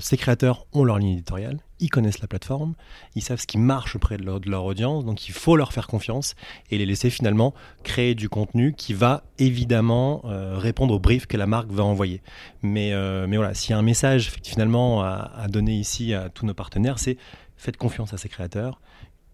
ces 0.00 0.16
créateurs 0.16 0.66
ont 0.72 0.82
leur 0.82 0.98
ligne 0.98 1.12
éditoriale, 1.12 1.58
ils 1.78 1.88
connaissent 1.88 2.20
la 2.20 2.26
plateforme, 2.26 2.74
ils 3.14 3.22
savent 3.22 3.40
ce 3.40 3.46
qui 3.46 3.58
marche 3.58 3.94
auprès 3.94 4.16
de 4.16 4.24
leur, 4.24 4.64
audience, 4.64 5.04
donc 5.04 5.28
il 5.28 5.32
faut 5.32 5.56
leur 5.56 5.72
faire 5.72 5.86
confiance 5.86 6.34
et 6.70 6.78
les 6.78 6.86
laisser 6.86 7.10
finalement 7.10 7.54
créer 7.84 8.16
du 8.16 8.28
contenu 8.28 8.74
qui 8.76 8.92
va 8.92 9.22
évidemment 9.38 10.22
euh, 10.24 10.58
répondre 10.58 10.94
au 10.94 10.98
brief 10.98 11.26
que 11.26 11.36
la 11.36 11.46
marque 11.46 11.70
va 11.70 11.84
envoyer. 11.84 12.22
Mais, 12.62 12.92
euh, 12.92 13.24
voilà, 13.28 13.54
s'il 13.54 13.70
y 13.70 13.74
a 13.74 13.78
un 13.78 13.82
message 13.82 14.32
finalement 14.42 15.02
à, 15.02 15.46
donner 15.48 15.76
ici 15.76 16.12
à 16.12 16.28
tous 16.28 16.44
nos 16.44 16.54
partenaires, 16.54 16.98
c'est 16.98 17.18
faites 17.56 17.76
confiance 17.76 18.12
à 18.12 18.18
ces 18.18 18.28
créateurs, 18.28 18.80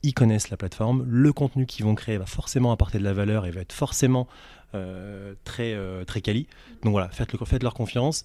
ils 0.02 0.12
connaissent 0.12 0.50
la 0.50 0.58
plateforme, 0.58 1.04
le 1.08 1.32
contenu 1.32 1.64
qu'ils 1.64 1.86
vont 1.86 1.94
créer 1.94 2.18
va 2.18 2.26
forcément 2.26 2.70
apporter 2.70 2.98
de 2.98 3.04
la 3.04 3.14
valeur 3.14 3.46
et 3.46 3.50
va 3.50 3.62
être 3.62 3.72
forcément 3.72 4.28
euh, 4.28 4.57
très, 5.44 5.76
très 6.06 6.20
quali. 6.20 6.46
Donc 6.82 6.92
voilà, 6.92 7.08
faites, 7.08 7.32
le, 7.32 7.38
faites 7.44 7.62
leur 7.62 7.74
confiance 7.74 8.24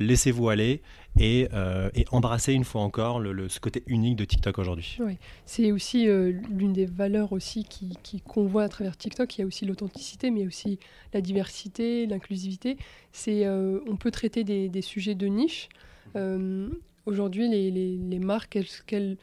laissez-vous 0.00 0.48
aller 0.48 0.82
et, 1.18 1.48
euh, 1.52 1.88
embrassez 2.10 2.52
une 2.52 2.64
fois 2.64 2.82
encore 2.82 3.20
le, 3.20 3.48
ce 3.48 3.60
côté 3.60 3.84
unique 3.86 4.16
de 4.16 4.24
TikTok 4.24 4.58
aujourd'hui. 4.58 4.98
C'est 5.46 5.70
aussi 5.72 6.08
euh, 6.08 6.32
l'une 6.50 6.72
des 6.72 6.86
valeurs 6.86 7.32
aussi 7.32 7.64
qui, 7.64 8.20
qu'on 8.22 8.46
voit 8.46 8.64
à 8.64 8.68
travers 8.68 8.96
TikTok. 8.96 9.36
Il 9.36 9.42
y 9.42 9.44
a 9.44 9.46
aussi 9.46 9.64
l'authenticité, 9.64 10.30
mais 10.30 10.46
aussi 10.46 10.78
la 11.12 11.20
diversité, 11.20 12.06
l'inclusivité. 12.06 12.76
Euh, 13.28 13.80
on 13.86 13.96
peut 13.96 14.10
traiter 14.10 14.44
des, 14.44 14.82
sujets 14.82 15.14
de 15.14 15.26
niche. 15.26 15.68
aujourd'hui, 17.06 17.48
les, 17.48 17.70
les, 17.70 18.18
marques, 18.18 18.58
qu'elles 18.86 19.16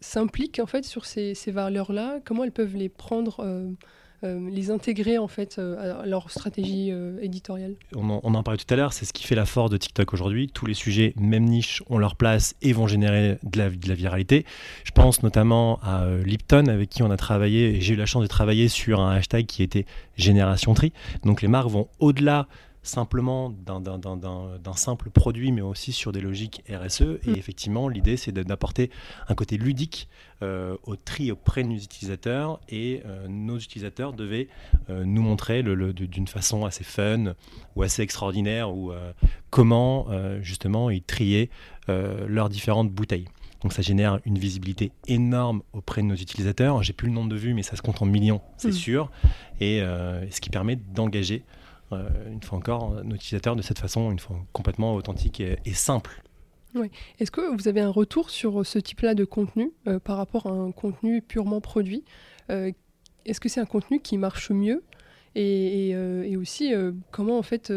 s'impliquent 0.00 0.60
en 0.60 0.66
fait 0.66 0.84
sur 0.84 1.06
ces, 1.06 1.34
ces 1.34 1.50
valeurs-là 1.50 2.20
Comment 2.24 2.44
elles 2.44 2.52
peuvent 2.52 2.76
les 2.76 2.88
prendre 2.88 3.74
les 4.22 4.70
intégrer 4.70 5.18
en 5.18 5.28
fait 5.28 5.58
à 5.58 6.04
leur 6.06 6.30
stratégie 6.30 6.92
éditoriale 7.20 7.74
on 7.96 8.10
en, 8.10 8.20
on 8.22 8.42
parlait 8.42 8.58
tout 8.58 8.72
à 8.72 8.76
l'heure, 8.76 8.92
c'est 8.92 9.04
ce 9.04 9.12
qui 9.12 9.24
fait 9.24 9.34
la 9.34 9.46
force 9.46 9.70
de 9.70 9.76
TikTok 9.76 10.12
aujourd'hui. 10.12 10.48
Tous 10.48 10.66
les 10.66 10.74
sujets, 10.74 11.14
même 11.16 11.44
niche, 11.44 11.82
ont 11.88 11.98
leur 11.98 12.16
place 12.16 12.54
et 12.62 12.72
vont 12.72 12.86
générer 12.86 13.38
de 13.42 13.58
la, 13.58 13.68
viralité. 13.94 14.44
Je 14.84 14.92
pense 14.92 15.22
notamment 15.22 15.78
à 15.82 16.06
Lipton 16.24 16.66
avec 16.66 16.90
qui 16.90 17.02
on 17.02 17.10
a 17.10 17.16
travaillé 17.16 17.80
j'ai 17.80 17.94
eu 17.94 17.96
la 17.96 18.06
chance 18.06 18.22
de 18.22 18.28
travailler 18.28 18.68
sur 18.68 19.00
un 19.00 19.12
hashtag 19.16 19.46
qui 19.46 19.62
était 19.62 19.86
Génération 20.16 20.74
Tri. 20.74 20.92
Donc 21.24 21.42
les 21.42 21.48
marques 21.48 21.68
vont 21.68 21.88
au-delà 21.98 22.46
simplement 22.82 23.50
d'un 23.50 24.74
simple 24.74 25.10
produit, 25.10 25.52
mais 25.52 25.60
aussi 25.60 25.92
sur 25.92 26.12
des 26.12 26.20
logiques 26.20 26.62
RSE. 26.70 27.02
Et 27.02 27.30
mm. 27.30 27.36
effectivement, 27.36 27.88
l'idée, 27.88 28.16
c'est 28.16 28.32
d'apporter 28.32 28.90
un 29.28 29.34
côté 29.34 29.56
ludique 29.58 30.08
euh, 30.42 30.76
au 30.84 30.96
tri 30.96 31.30
auprès 31.30 31.62
de 31.62 31.68
nos 31.68 31.76
utilisateurs. 31.76 32.60
Et 32.68 33.02
euh, 33.04 33.26
nos 33.28 33.58
utilisateurs 33.58 34.12
devaient 34.12 34.48
euh, 34.88 35.04
nous 35.04 35.22
montrer 35.22 35.62
le, 35.62 35.92
d'une 35.92 36.26
façon 36.26 36.64
assez 36.64 36.84
fun 36.84 37.34
ou 37.76 37.82
assez 37.82 38.02
extraordinaire 38.02 38.72
ou 38.74 38.92
comment 39.50 40.06
justement 40.40 40.90
ils 40.90 41.02
triaient 41.02 41.50
leurs 41.88 42.48
différentes 42.48 42.90
bouteilles. 42.90 43.26
Donc 43.62 43.72
ça 43.72 43.82
génère 43.82 44.20
une 44.24 44.38
visibilité 44.38 44.92
énorme 45.06 45.62
auprès 45.72 46.00
de 46.00 46.06
nos 46.06 46.14
utilisateurs. 46.14 46.82
J'ai 46.82 46.92
plus 46.92 47.08
le 47.08 47.14
nombre 47.14 47.28
de 47.28 47.36
vues, 47.36 47.52
mais 47.52 47.62
ça 47.62 47.76
se 47.76 47.82
compte 47.82 48.00
en 48.00 48.06
millions, 48.06 48.40
c'est 48.56 48.68
mm. 48.68 48.72
sûr. 48.72 49.10
Et 49.60 49.80
ce 49.80 50.40
qui 50.40 50.50
permet 50.50 50.76
d'engager 50.76 51.44
une 51.92 52.42
fois 52.42 52.58
encore, 52.58 53.04
nos 53.04 53.14
utilisateurs 53.14 53.56
de 53.56 53.62
cette 53.62 53.78
façon, 53.78 54.10
une 54.10 54.18
fois 54.18 54.36
complètement 54.52 54.94
authentique 54.94 55.40
et, 55.40 55.74
simple. 55.74 56.22
Oui. 56.74 56.90
Est-ce 57.18 57.30
que 57.30 57.54
vous 57.56 57.68
avez 57.68 57.80
un 57.80 57.90
retour 57.90 58.30
sur 58.30 58.64
ce 58.64 58.78
type-là 58.78 59.14
de 59.14 59.24
contenu 59.24 59.72
euh, 59.88 59.98
par 59.98 60.16
rapport 60.16 60.46
à 60.46 60.50
un 60.50 60.70
contenu 60.70 61.20
purement 61.20 61.60
produit? 61.60 62.04
Euh, 62.50 62.70
Est-ce 63.26 63.40
que 63.40 63.48
c'est 63.48 63.60
un 63.60 63.66
contenu 63.66 64.00
qui 64.00 64.18
marche 64.18 64.50
mieux? 64.50 64.82
Et, 65.34 65.94
aussi 66.36 66.72
comment 67.12 67.38
en 67.38 67.42
fait 67.42 67.72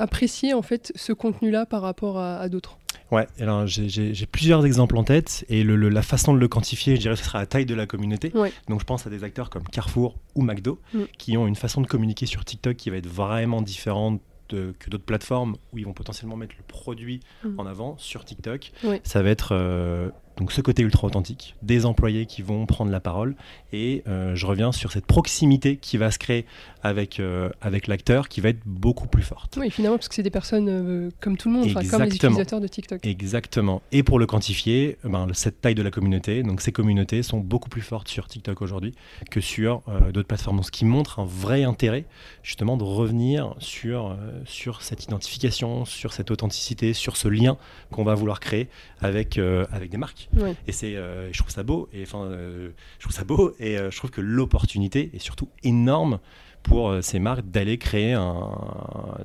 apprécier 0.00 0.54
en 0.54 0.62
fait 0.62 0.92
ce 0.96 1.12
contenu-là 1.12 1.66
par 1.66 1.82
rapport 1.82 2.18
à 2.18 2.48
d'autres 2.48 2.80
Ouais, 3.10 3.26
alors 3.40 3.66
j'ai 3.66 4.26
plusieurs 4.26 4.64
exemples 4.64 4.96
en 4.96 5.02
tête 5.02 5.44
et 5.48 5.64
le, 5.64 5.76
la 5.88 6.02
façon 6.02 6.32
de 6.32 6.38
le 6.38 6.46
quantifier, 6.46 6.94
je 6.94 7.00
dirais, 7.00 7.16
ce 7.16 7.24
sera 7.24 7.40
la 7.40 7.46
taille 7.46 7.66
de 7.66 7.74
la 7.74 7.86
communauté. 7.86 8.32
Donc 8.68 8.80
je 8.80 8.84
pense 8.84 9.06
à 9.06 9.10
des 9.10 9.24
acteurs 9.24 9.50
comme 9.50 9.64
Carrefour 9.64 10.16
ou 10.36 10.42
McDo 10.42 10.78
mm. 10.94 11.02
qui 11.18 11.36
ont 11.36 11.46
une 11.46 11.56
façon 11.56 11.80
de 11.80 11.86
communiquer 11.86 12.26
sur 12.26 12.44
TikTok 12.44 12.76
qui 12.76 12.90
va 12.90 12.96
être 12.96 13.08
vraiment 13.08 13.62
différente 13.62 14.20
que 14.48 14.90
d'autres 14.90 15.04
plateformes 15.04 15.56
où 15.72 15.78
ils 15.78 15.84
vont 15.84 15.92
potentiellement 15.92 16.36
mettre 16.36 16.54
le 16.56 16.64
produit 16.66 17.20
mm. 17.44 17.58
en 17.58 17.66
avant 17.66 17.96
sur 17.98 18.24
TikTok. 18.24 18.72
Ça 19.04 19.22
va 19.22 19.30
être 19.30 19.50
euh, 19.52 20.10
donc 20.40 20.52
ce 20.52 20.62
côté 20.62 20.82
ultra 20.82 21.06
authentique, 21.06 21.54
des 21.62 21.84
employés 21.84 22.24
qui 22.24 22.40
vont 22.40 22.64
prendre 22.64 22.90
la 22.90 23.00
parole, 23.00 23.34
et 23.72 24.02
euh, 24.08 24.34
je 24.34 24.46
reviens 24.46 24.72
sur 24.72 24.90
cette 24.90 25.04
proximité 25.04 25.76
qui 25.76 25.98
va 25.98 26.10
se 26.10 26.18
créer 26.18 26.46
avec, 26.82 27.20
euh, 27.20 27.50
avec 27.60 27.86
l'acteur, 27.86 28.28
qui 28.28 28.40
va 28.40 28.48
être 28.48 28.60
beaucoup 28.64 29.06
plus 29.06 29.22
forte. 29.22 29.58
Oui, 29.60 29.70
finalement, 29.70 29.98
parce 29.98 30.08
que 30.08 30.14
c'est 30.14 30.22
des 30.22 30.30
personnes 30.30 30.68
euh, 30.68 31.10
comme 31.20 31.36
tout 31.36 31.48
le 31.50 31.56
monde, 31.56 31.72
comme 31.90 32.02
les 32.02 32.14
utilisateurs 32.14 32.60
de 32.60 32.68
TikTok. 32.68 33.04
Exactement. 33.04 33.82
Et 33.92 34.02
pour 34.02 34.18
le 34.18 34.26
quantifier, 34.26 34.96
ben, 35.04 35.26
cette 35.34 35.60
taille 35.60 35.74
de 35.74 35.82
la 35.82 35.90
communauté, 35.90 36.42
donc 36.42 36.62
ces 36.62 36.72
communautés 36.72 37.22
sont 37.22 37.38
beaucoup 37.38 37.68
plus 37.68 37.82
fortes 37.82 38.08
sur 38.08 38.26
TikTok 38.26 38.62
aujourd'hui 38.62 38.94
que 39.30 39.40
sur 39.40 39.82
d'autres 40.12 40.28
plateformes, 40.28 40.62
ce 40.62 40.70
qui 40.70 40.86
montre 40.86 41.20
un 41.20 41.26
vrai 41.26 41.64
intérêt 41.64 42.06
justement 42.42 42.78
de 42.78 42.84
revenir 42.84 43.54
sur, 43.58 44.16
sur 44.46 44.80
cette 44.82 45.04
identification, 45.04 45.84
sur 45.84 46.12
cette 46.12 46.30
authenticité, 46.30 46.94
sur 46.94 47.16
ce 47.16 47.28
lien 47.28 47.58
qu'on 47.90 48.04
va 48.04 48.14
vouloir 48.14 48.40
créer 48.40 48.68
avec, 49.00 49.38
avec 49.38 49.90
des 49.90 49.98
marques. 49.98 50.29
Et 50.66 50.72
c'est, 50.72 50.96
euh, 50.96 51.32
je 51.32 51.38
trouve 51.38 51.50
ça 51.50 51.62
beau. 51.62 51.88
Et 51.92 52.02
enfin, 52.02 52.24
euh, 52.24 52.70
je 52.98 53.04
trouve 53.04 53.14
ça 53.14 53.24
beau. 53.24 53.54
Et 53.58 53.78
euh, 53.78 53.90
je 53.90 53.96
trouve 53.96 54.10
que 54.10 54.20
l'opportunité 54.20 55.10
est 55.14 55.18
surtout 55.18 55.48
énorme 55.62 56.18
pour 56.62 56.94
ces 57.00 57.20
marques 57.20 57.50
d'aller 57.50 57.78
créer 57.78 58.12
un, 58.12 58.50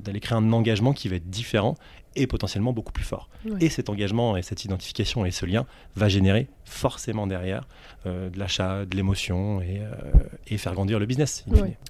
d'aller 0.02 0.22
créer 0.22 0.38
un 0.38 0.54
engagement 0.54 0.94
qui 0.94 1.10
va 1.10 1.18
être 1.18 1.30
différent 1.30 1.76
et 2.16 2.28
potentiellement 2.28 2.72
beaucoup 2.72 2.94
plus 2.94 3.04
fort. 3.04 3.30
Et 3.60 3.68
cet 3.68 3.90
engagement 3.90 4.38
et 4.38 4.42
cette 4.42 4.64
identification 4.64 5.26
et 5.26 5.32
ce 5.32 5.46
lien 5.46 5.66
va 5.98 6.08
générer 6.08 6.48
forcément 6.64 7.28
derrière 7.28 7.68
de 8.06 8.40
l'achat, 8.40 8.86
de 8.86 8.96
l'émotion 8.96 9.60
et, 9.60 9.82
et, 10.48 10.58
faire 10.58 10.74
grandir 10.76 10.98
le 10.98 11.06
business. 11.06 11.44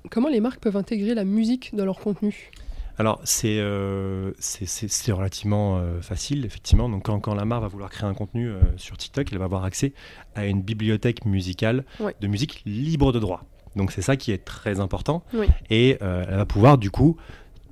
Comment 0.09 0.29
les 0.29 0.39
marques 0.39 0.61
peuvent 0.61 0.77
intégrer 0.77 1.13
la 1.13 1.25
musique 1.25 1.75
dans 1.75 1.85
leur 1.85 1.99
contenu? 1.99 2.51
Alors, 2.97 3.21
euh, 3.43 4.31
c'est 4.39 5.11
relativement 5.11 5.77
euh, 5.77 6.01
facile, 6.01 6.45
effectivement. 6.45 6.87
Donc, 6.87 7.03
quand, 7.03 7.19
quand, 7.19 7.35
la 7.35 7.45
marque 7.45 7.63
va 7.63 7.67
vouloir 7.67 7.89
créer 7.89 8.07
un 8.07 8.13
contenu 8.13 8.49
euh, 8.49 8.59
sur 8.77 8.97
TikTok, 8.97 9.27
elle 9.31 9.37
va 9.37 9.45
avoir 9.45 9.65
accès 9.65 9.93
à 10.35 10.45
une 10.45 10.61
bibliothèque 10.61 11.25
musicale 11.25 11.83
de 11.99 12.27
musique 12.27 12.61
libre 12.65 13.11
de 13.11 13.19
droit. 13.19 13.43
Donc, 13.75 13.91
c'est 13.91 14.01
ça 14.01 14.15
qui 14.15 14.31
est 14.31 14.45
très 14.45 14.79
important. 14.79 15.23
Et 15.69 15.97
elle 15.99 16.37
va 16.37 16.45
pouvoir, 16.45 16.77
du 16.77 16.91
coup, 16.91 17.17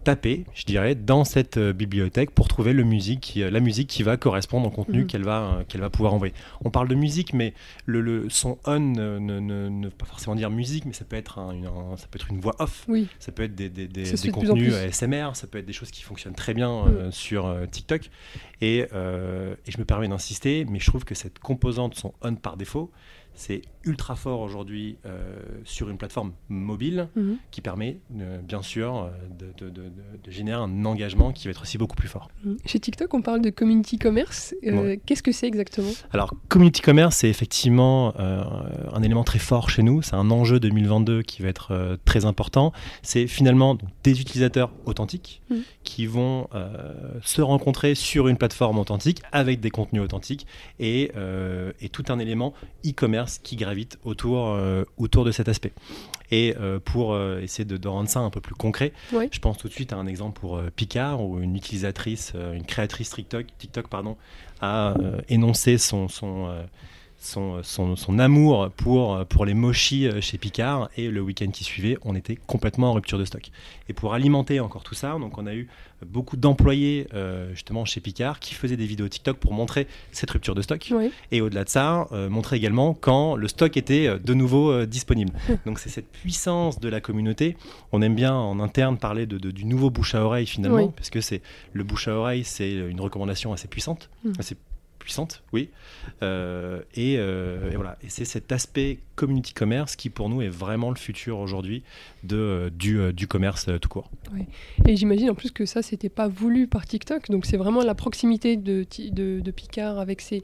taper, 0.04 0.46
je 0.54 0.66
dirais, 0.66 0.96
dans 0.96 1.24
cette 1.24 1.58
euh, 1.58 1.74
bibliothèque 1.74 2.32
pour 2.32 2.48
trouver 2.48 2.74
le 2.74 2.84
musique 2.84 3.22
qui, 3.22 3.44
euh, 3.44 3.50
la 3.50 3.60
musique 3.60 3.88
qui 3.88 4.04
va 4.04 4.18
correspondre 4.18 4.68
au 4.68 4.70
contenu 4.70 5.02
mhm. 5.02 5.08
qu'elle 5.08 5.24
va, 5.24 5.42
euh, 5.42 5.64
qu'elle 5.68 5.82
va 5.82 5.90
pouvoir 5.90 6.14
envoyer. 6.14 6.34
On 6.64 6.70
parle 6.70 6.88
de 6.88 6.96
musique, 6.96 7.34
mais 7.34 7.54
le, 7.86 8.30
son 8.30 8.58
on 8.66 8.80
ne, 8.80 9.86
veut 9.86 9.90
pas 9.90 10.06
forcément 10.06 10.36
dire 10.36 10.50
musique, 10.50 10.86
mais 10.86 10.94
ça 10.94 11.06
peut 11.06 11.16
être, 11.16 11.40
une, 11.40 11.70
ça 11.98 12.08
peut 12.12 12.18
être 12.18 12.30
une 12.30 12.40
voix 12.40 12.56
off, 12.60 12.86
oui. 12.88 13.08
ça 13.20 13.32
peut 13.32 13.44
être 13.44 13.56
des, 13.56 13.70
des, 13.70 13.88
des, 13.88 14.32
contenus 14.32 14.74
ASMR, 14.74 15.32
ça 15.34 15.48
peut 15.48 15.58
être 15.58 15.66
des 15.66 15.74
choses 15.74 15.92
qui 15.92 16.04
fonctionnent 16.04 16.36
très 16.36 16.54
bien 16.54 16.86
mm. 16.86 17.12
sur 17.12 17.56
TikTok. 17.72 18.10
Et, 18.62 18.80
et, 18.80 18.88
je 18.92 19.78
me 19.78 19.86
permets 19.86 20.08
d'insister, 20.08 20.66
mais 20.70 20.80
je 20.80 20.86
trouve 20.88 21.06
que 21.06 21.16
cette 21.16 21.40
composante 21.40 21.96
son 21.96 22.14
on 22.22 22.36
par 22.36 22.58
défaut, 22.58 22.92
c'est 23.36 23.62
ultra 23.86 24.16
fort 24.16 24.40
aujourd'hui 24.40 24.98
euh, 25.06 25.36
sur 25.66 25.90
une 25.90 25.98
plateforme 25.98 26.34
mobile 26.50 27.10
mhm. 27.16 27.38
qui 27.52 27.62
permet 27.62 28.00
euh, 28.20 28.40
bien 28.42 28.62
sûr 28.62 28.96
euh, 28.96 29.10
de, 29.58 30.32
générer 30.32 30.62
un 30.62 30.86
engagement 30.86 31.32
qui 31.32 31.48
va 31.48 31.52
être 31.52 31.62
aussi 31.62 31.78
beaucoup 31.78 31.96
plus 31.96 32.08
fort. 32.08 32.30
Mhm. 32.44 32.58
Chez 32.66 32.80
TikTok, 32.80 33.14
on 33.14 33.22
parle 33.22 33.42
de 33.42 33.50
community 33.50 33.98
commerce. 33.98 34.56
Qu'est-ce 35.06 35.24
que 35.24 35.32
c'est 35.32 35.48
exactement? 35.48 35.92
Alors, 36.12 36.34
community 36.48 36.82
commerce, 36.82 37.18
c'est 37.18 37.30
effectivement 37.30 38.14
un 38.18 39.04
élément 39.04 39.24
très 39.24 39.40
fort 39.40 39.70
chez 39.70 39.84
nous. 39.84 40.02
C'est 40.02 40.16
un 40.16 40.32
enjeu 40.32 40.60
2022 40.60 41.22
qui 41.24 41.42
va 41.42 41.50
être 41.50 41.98
très 42.06 42.26
important. 42.26 42.72
C'est 43.02 43.28
finalement 43.28 43.78
des 44.04 44.22
utilisateurs 44.22 44.72
authentiques 44.86 45.42
mhm. 45.50 45.64
Qui 45.84 46.06
vont 46.06 46.48
se 47.22 47.42
rencontrer 47.42 47.96
sur 47.96 48.28
une 48.28 48.38
plateforme 48.38 48.80
authentique 48.80 49.22
avec 49.32 49.60
des 49.60 49.70
contenus 49.70 50.02
authentiques 50.02 50.48
et, 50.80 51.12
et 51.82 51.90
tout 51.90 52.06
un 52.10 52.20
élément 52.20 52.54
e-commerce 52.86 53.40
qui 53.40 53.56
gravite 53.56 53.74
vite 53.74 54.00
autour, 54.04 54.50
euh, 54.50 54.84
autour 54.98 55.26
de 55.26 55.32
cet 55.32 55.50
aspect. 55.50 55.74
Et 56.32 56.56
euh, 56.60 56.80
pour 56.80 57.14
euh, 57.14 57.42
essayer 57.42 57.66
de, 57.66 57.88
rendre 57.88 58.10
ça 58.10 58.20
un 58.20 58.30
peu 58.30 58.42
plus 58.42 58.56
concret, 58.56 58.94
je 59.12 59.40
pense 59.40 59.58
tout 59.58 59.68
de 59.68 59.74
suite 59.74 59.94
à 59.94 59.98
un 59.98 60.08
exemple 60.08 60.40
pour 60.40 60.62
Picard, 60.76 61.22
où 61.22 61.40
une 61.40 61.56
utilisatrice, 61.56 62.34
une 62.54 62.66
créatrice 62.66 63.12
TikTok, 63.12 63.46
TikTok 63.58 63.88
pardon, 63.88 64.18
a 64.62 64.96
énoncé 65.28 65.78
son, 65.78 66.08
son 66.08 66.50
son, 67.24 67.64
son, 67.64 68.20
amour 68.20 68.70
pour, 68.76 69.26
pour 69.26 69.46
les 69.46 69.54
mochis 69.54 70.10
chez 70.22 70.38
Picard 70.38 70.90
et 70.98 71.10
le 71.10 71.22
week-end 71.22 71.50
qui 71.52 71.64
suivait, 71.64 71.98
on 72.04 72.16
était 72.16 72.36
complètement 72.36 72.92
en 72.92 72.94
rupture 72.94 73.18
de 73.18 73.26
stock. 73.26 73.50
Et 73.90 73.94
pour 73.94 74.14
alimenter 74.14 74.60
encore 74.60 74.84
tout 74.84 74.96
ça, 74.96 75.18
donc 75.20 75.38
on 75.38 75.48
a 75.48 75.54
eu 75.54 75.68
beaucoup 76.06 76.38
d'employés 76.38 77.08
euh, 77.14 77.50
justement 77.52 77.86
chez 77.86 78.02
Picard 78.02 78.40
qui 78.40 78.54
faisaient 78.54 78.78
des 78.78 78.86
vidéos 78.86 79.08
TikTok 79.08 79.38
pour 79.38 79.54
montrer 79.54 79.88
cette 80.12 80.30
rupture 80.32 80.56
de 80.56 80.62
stock. 80.62 80.92
Et 81.32 81.42
au-delà 81.42 81.64
de 81.64 81.70
ça, 81.70 82.08
euh, 82.12 82.30
montrer 82.30 82.58
également 82.58 82.94
quand 82.94 83.36
le 83.36 83.48
stock 83.48 83.76
était 83.78 84.08
euh, 84.08 84.20
de 84.20 84.34
nouveau 84.34 84.86
disponible. 84.86 85.32
Donc 85.66 85.80
c'est 85.80 85.90
cette 85.90 86.12
puissance 86.12 86.80
de 86.80 86.90
la 86.90 87.02
communauté. 87.02 87.58
On 87.92 88.02
aime 88.02 88.16
bien 88.16 88.34
en 88.34 88.60
interne 88.60 88.98
parler 88.98 89.26
de, 89.26 89.38
du 89.38 89.66
nouveau 89.66 89.90
bouche 89.90 90.16
à 90.16 90.24
oreille 90.24 90.46
finalement, 90.46 90.90
parce 90.90 91.10
que 91.10 91.22
c'est 91.22 91.42
le 91.74 91.84
bouche 91.84 92.08
à 92.08 92.16
oreille, 92.16 92.44
c'est 92.44 92.72
une 92.74 93.02
recommandation 93.02 93.54
assez 93.54 93.68
puissante, 93.68 94.10
mmh. 94.24 94.32
assez 94.40 94.56
puissante, 95.04 95.44
oui. 95.52 95.70
Euh, 96.22 96.82
euh, 96.98 97.72
et, 97.72 97.76
voilà, 97.76 97.98
et 98.02 98.10
c'est 98.10 98.26
cet 98.26 98.52
aspect 98.52 99.00
community 99.16 99.54
commerce 99.54 99.96
qui 99.96 100.10
pour 100.10 100.30
nous 100.30 100.42
est 100.42 100.50
vraiment 100.50 100.90
le 100.90 100.96
futur 100.96 101.40
aujourd'hui 101.40 101.84
de, 102.24 102.38
euh, 102.38 102.70
du, 102.70 103.14
du, 103.14 103.28
commerce 103.28 103.70
tout 103.82 103.90
court. 103.90 104.10
Et 104.88 104.96
j'imagine 104.96 105.30
en 105.30 105.36
plus 105.36 105.52
que 105.52 105.66
ça, 105.66 105.82
c'était 105.82 106.10
pas 106.10 106.28
voulu 106.28 106.68
par 106.68 106.86
TikTok, 106.86 107.30
donc 107.30 107.46
c'est 107.46 107.58
vraiment 107.58 107.84
la 107.84 107.96
proximité 107.96 108.56
de, 108.58 108.86
de, 109.12 109.40
de 109.42 109.52
Picard 109.52 110.00
avec 110.00 110.22
ses 110.22 110.42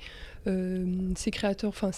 euh, 0.48 0.86
ses 1.15 1.32
créateurs, 1.32 1.69
enfin 1.69 1.91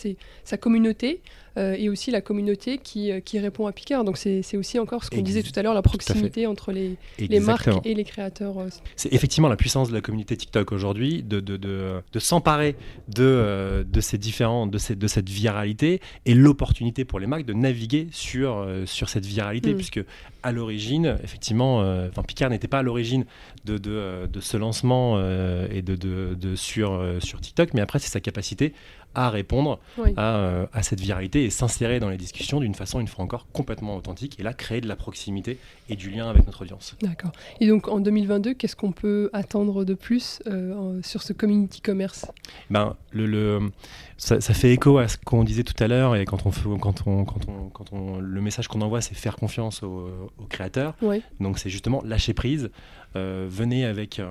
sa 0.43 0.57
communauté 0.57 1.21
euh, 1.57 1.75
et 1.77 1.89
aussi 1.89 2.09
la 2.09 2.21
communauté 2.21 2.79
qui, 2.79 3.11
qui 3.23 3.39
répond 3.39 3.67
à 3.67 3.71
Picard. 3.71 4.03
Donc 4.03 4.17
c'est 4.17 4.57
aussi 4.57 4.79
encore 4.79 5.03
ce 5.03 5.11
qu'on 5.11 5.21
disait 5.21 5.43
tout 5.43 5.51
à 5.55 5.61
l'heure, 5.61 5.75
la 5.75 5.83
proximité 5.83 6.47
entre 6.47 6.71
les, 6.71 6.97
les, 7.19 7.39
marques 7.39 7.69
et 7.85 7.93
les 7.93 8.03
créateurs. 8.03 8.55
C'est 8.95 9.13
effectivement 9.13 9.47
la 9.47 9.55
puissance 9.55 9.89
de 9.89 9.93
la 9.93 10.01
communauté 10.01 10.35
TikTok 10.35 10.71
aujourd'hui 10.71 11.21
de, 11.21 11.39
de, 11.39 11.55
de, 11.55 12.01
de 12.11 12.19
s'emparer 12.19 12.50
de, 12.57 13.85
de 13.87 14.01
ces 14.01 14.17
différents, 14.17 14.67
de, 14.67 14.77
ces, 14.77 14.95
de 14.95 15.07
cette 15.07 15.29
viralité 15.29 16.01
et 16.25 16.33
l'opportunité 16.33 17.05
pour 17.05 17.19
les 17.19 17.27
marques 17.27 17.45
de 17.45 17.53
naviguer 17.53 18.07
sur, 18.11 18.67
sur 18.85 19.09
cette 19.09 19.25
viralité, 19.25 19.73
mm. 19.73 19.77
puisque 19.77 20.01
à 20.43 20.51
l'origine, 20.51 21.17
effectivement, 21.23 21.79
enfin 22.09 22.23
Picard 22.23 22.49
n'était 22.49 22.67
pas 22.67 22.79
à 22.79 22.83
l'origine 22.83 23.25
de, 23.65 23.77
de, 23.77 24.27
de, 24.31 24.39
ce 24.39 24.57
lancement 24.57 25.19
et 25.19 25.81
de, 25.81 25.95
de, 25.95 26.55
sur, 26.55 27.03
sur 27.19 27.41
TikTok, 27.41 27.73
mais 27.73 27.81
après 27.81 27.99
c'est 27.99 28.09
sa 28.09 28.19
capacité 28.19 28.73
à 29.15 29.29
répondre 29.29 29.79
à, 30.17 30.65
à, 30.71 30.83
cette 30.83 30.99
viralité 30.99 31.43
et 31.43 31.49
s'insérer 31.49 31.99
dans 31.99 32.09
les 32.09 32.17
discussions 32.17 32.59
d'une 32.59 32.75
façon, 32.75 32.99
une 32.99 33.07
fois 33.07 33.23
encore, 33.23 33.47
complètement 33.51 33.95
authentique 33.95 34.39
et 34.39 34.43
là 34.43 34.53
créer 34.53 34.81
de 34.81 34.87
la 34.87 34.95
proximité 34.95 35.57
et 35.89 35.95
du 35.95 36.09
lien 36.09 36.29
avec 36.29 36.45
notre 36.45 36.61
audience. 36.63 36.95
D'accord. 37.01 37.31
Et 37.59 37.67
donc 37.67 37.87
en 37.87 37.99
2022, 37.99 38.53
qu'est-ce 38.53 38.75
qu'on 38.75 38.91
peut 38.91 39.29
attendre 39.33 39.83
de 39.83 39.93
plus 39.93 40.41
sur 41.01 41.21
ce 41.21 41.33
community 41.33 41.81
commerce? 41.81 42.25
Ben, 42.69 42.95
le, 43.11 43.25
le 43.25 43.71
ça, 44.21 44.39
fait 44.39 44.71
écho 44.71 44.99
à 44.99 45.07
ce 45.07 45.17
qu'on 45.17 45.43
disait 45.43 45.63
tout 45.63 45.81
à 45.83 45.87
l'heure 45.87 46.15
et 46.15 46.25
quand 46.25 46.45
on, 46.45 46.51
fait, 46.51 46.69
quand 46.79 47.07
on, 47.07 47.25
quand 47.25 47.47
on, 47.47 47.69
quand 47.69 47.91
on, 47.91 48.19
le 48.19 48.41
message 48.41 48.67
qu'on 48.67 48.81
envoie, 48.81 49.01
c'est 49.01 49.15
faire 49.15 49.35
confiance 49.35 49.81
aux, 49.83 50.09
créateurs. 50.49 50.95
Donc 51.39 51.57
c'est 51.57 51.69
justement 51.69 52.01
lâcher 52.05 52.33
prise. 52.33 52.69
Euh, 53.15 53.47
venez 53.49 53.83
avec, 53.85 54.21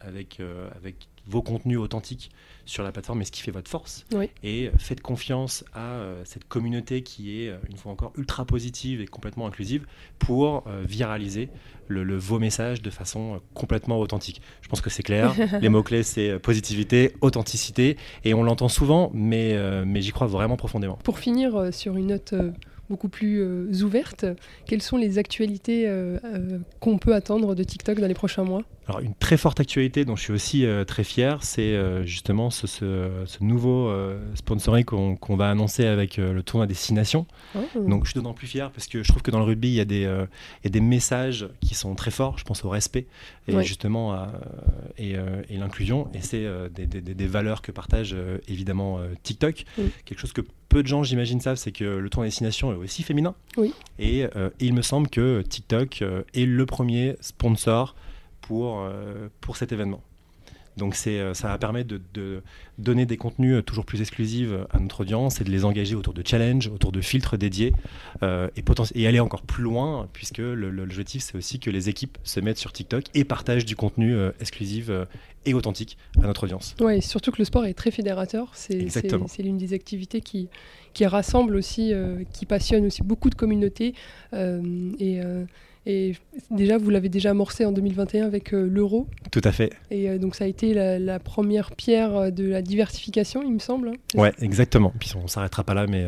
avec, 0.00 0.40
euh, 0.40 0.68
avec 0.76 1.08
vos 1.26 1.42
contenus 1.42 1.78
authentiques 1.78 2.30
sur 2.64 2.82
la 2.82 2.92
plateforme 2.92 3.22
et 3.22 3.24
ce 3.24 3.32
qui 3.32 3.42
fait 3.42 3.50
votre 3.50 3.70
force. 3.70 4.04
Et 4.42 4.70
faites 4.78 5.00
confiance 5.00 5.64
à 5.72 5.80
euh, 5.80 6.22
cette 6.24 6.46
communauté 6.48 7.02
qui 7.02 7.42
est, 7.42 7.52
une 7.70 7.76
fois 7.76 7.92
encore, 7.92 8.12
ultra 8.16 8.44
positive 8.44 9.00
et 9.00 9.06
complètement 9.06 9.46
inclusive 9.46 9.86
pour 10.18 10.64
viraliser 10.84 11.48
le, 11.88 12.16
vos 12.16 12.38
messages 12.38 12.82
de 12.82 12.90
façon 12.90 13.40
complètement 13.54 14.00
authentique. 14.00 14.40
Je 14.62 14.68
pense 14.68 14.80
que 14.80 14.90
c'est 14.90 15.02
clair. 15.02 15.34
Les 15.60 15.68
mots-clés, 15.68 16.02
c'est 16.02 16.38
positivité, 16.38 17.12
authenticité. 17.20 17.96
Et 18.24 18.34
on 18.34 18.42
l'entend 18.42 18.68
souvent, 18.68 19.10
mais, 19.14 19.56
mais 19.84 20.00
j'y 20.02 20.10
crois 20.10 20.26
vraiment 20.26 20.56
profondément. 20.56 20.98
Pour 21.04 21.18
finir 21.18 21.72
sur 21.72 21.96
une 21.96 22.08
note 22.08 22.34
beaucoup 22.88 23.08
plus 23.08 23.40
euh, 23.40 23.82
ouverte. 23.82 24.24
Quelles 24.66 24.82
sont 24.82 24.96
les 24.96 25.18
actualités 25.18 25.88
euh, 25.88 26.18
euh, 26.24 26.58
qu'on 26.80 26.98
peut 26.98 27.14
attendre 27.14 27.54
de 27.54 27.62
TikTok 27.62 28.00
dans 28.00 28.06
les 28.06 28.14
prochains 28.14 28.44
mois? 28.44 28.62
Alors 28.88 29.00
une 29.00 29.14
très 29.14 29.36
forte 29.36 29.58
actualité 29.58 30.04
dont 30.04 30.14
je 30.14 30.22
suis 30.22 30.32
aussi 30.32 30.64
très 30.86 31.02
fier, 31.02 31.42
c'est 31.42 31.76
justement 32.06 32.50
ce, 32.50 32.68
ce, 32.68 32.86
nouveau 33.40 33.92
sponsoring 34.36 34.84
qu'on 34.84 35.36
va 35.36 35.50
annoncer 35.50 35.86
avec 35.86 36.18
le 36.18 36.40
tournoi 36.44 36.68
des 36.68 36.74
Six 36.74 36.94
Nations. 36.94 37.26
Oh. 37.56 37.58
Donc 37.80 38.04
je 38.04 38.12
suis 38.12 38.20
d'autant 38.20 38.32
plus 38.32 38.46
fier 38.46 38.70
parce 38.70 38.86
que 38.86 39.02
je 39.02 39.08
trouve 39.08 39.22
que 39.22 39.32
dans 39.32 39.40
le 39.40 39.44
rugby, 39.44 39.70
il 39.70 39.74
y, 39.74 39.80
a 39.80 39.84
des, 39.84 40.02
il 40.02 40.64
y 40.64 40.68
a 40.68 40.70
des 40.70 40.80
messages 40.80 41.48
qui 41.60 41.74
sont 41.74 41.96
très 41.96 42.12
forts. 42.12 42.38
Je 42.38 42.44
pense 42.44 42.64
au 42.64 42.68
respect 42.68 43.08
et 43.48 43.60
justement 43.64 44.12
à, 44.12 44.30
et, 44.98 45.16
et 45.48 45.56
l'inclusion. 45.56 46.08
Et 46.14 46.20
c'est 46.20 46.46
des, 46.72 46.86
des, 46.86 47.00
des, 47.00 47.26
valeurs 47.26 47.62
que 47.62 47.72
partage 47.72 48.14
évidemment 48.46 49.00
TikTok. 49.24 49.64
Quelque 50.04 50.20
chose 50.20 50.32
que 50.32 50.42
peu 50.68 50.82
de 50.82 50.88
gens, 50.88 51.02
j'imagine, 51.02 51.40
savent, 51.40 51.56
c'est 51.56 51.72
que 51.72 51.84
le 51.84 52.10
tour 52.10 52.22
destination 52.22 52.72
est 52.72 52.75
aussi 52.76 53.02
féminin. 53.02 53.34
Oui. 53.56 53.72
Et, 53.98 54.26
euh, 54.36 54.50
il 54.60 54.74
me 54.74 54.82
semble 54.82 55.08
que 55.08 55.42
TikTok 55.42 56.02
euh, 56.02 56.22
est 56.34 56.44
le 56.44 56.66
premier 56.66 57.16
sponsor 57.20 57.94
pour, 58.40 58.80
euh, 58.80 59.28
pour 59.40 59.56
cet 59.56 59.72
événement. 59.72 60.02
Donc 60.76 60.94
c'est, 60.94 61.34
ça 61.34 61.48
va 61.48 61.58
permettre 61.58 61.94
de, 62.12 62.42
donner 62.78 63.06
des 63.06 63.16
contenus 63.16 63.64
toujours 63.64 63.84
plus 63.84 64.00
exclusifs 64.00 64.50
à 64.70 64.78
notre 64.78 65.00
audience 65.00 65.40
et 65.40 65.44
de 65.44 65.50
les 65.50 65.64
engager 65.64 65.94
autour 65.94 66.14
de 66.14 66.22
challenges, 66.26 66.68
autour 66.68 66.92
de 66.92 67.00
filtres 67.00 67.38
dédiés 67.38 67.72
et, 68.22 68.64
et 68.94 69.06
aller 69.06 69.20
encore 69.20 69.42
plus 69.42 69.62
loin 69.62 70.08
puisque 70.12 70.38
l'objectif 70.38 71.22
c'est 71.22 71.36
aussi 71.36 71.58
que 71.58 71.70
les 71.70 71.88
équipes 71.88 72.18
se 72.24 72.40
mettent 72.40 72.58
sur 72.58 72.72
TikTok 72.72 73.04
et 73.14 73.24
partagent 73.24 73.64
du 73.64 73.76
contenu 73.76 74.14
exclusif 74.40 74.90
et 75.46 75.54
authentique 75.54 75.96
à 76.18 76.26
notre 76.26 76.44
audience. 76.44 76.74
Oui, 76.80 77.00
surtout 77.00 77.30
que 77.30 77.38
le 77.38 77.44
sport 77.44 77.64
est 77.64 77.74
très 77.74 77.90
fédérateur. 77.90 78.50
C'est 78.54 78.78
l'une 79.38 79.56
des 79.56 79.72
activités 79.72 80.20
qui, 80.20 80.48
qui 80.92 81.06
rassemble 81.06 81.56
aussi, 81.56 81.94
euh, 81.94 82.24
qui 82.32 82.46
passionne 82.46 82.86
aussi 82.86 83.02
beaucoup 83.02 83.30
de 83.30 83.34
communautés. 83.34 83.94
Euh, 84.32 84.90
et, 84.98 85.20
euh, 85.20 85.44
et, 85.86 86.14
déjà, 86.50 86.78
vous 86.78 86.90
l'avez 86.90 87.08
déjà 87.08 87.30
amorcé 87.30 87.64
en 87.64 87.72
2021 87.72 88.26
avec 88.26 88.52
l'euro. 88.52 89.06
Tout 89.30 89.40
à 89.44 89.52
fait. 89.52 89.72
Et 89.90 90.18
donc 90.18 90.34
ça 90.34 90.44
a 90.44 90.46
été 90.46 90.74
la, 90.74 91.18
première 91.18 91.72
pierre 91.72 92.32
de 92.32 92.48
la 92.48 92.62
diversification, 92.62 93.42
il 93.42 93.52
me 93.52 93.58
semble. 93.58 93.88
Hein, 93.88 94.18
ouais, 94.20 94.32
exactement. 94.40 94.92
Puis 94.98 95.12
on 95.22 95.26
s'arrêtera 95.26 95.64
pas 95.64 95.74
là, 95.74 95.86
mais 95.86 96.06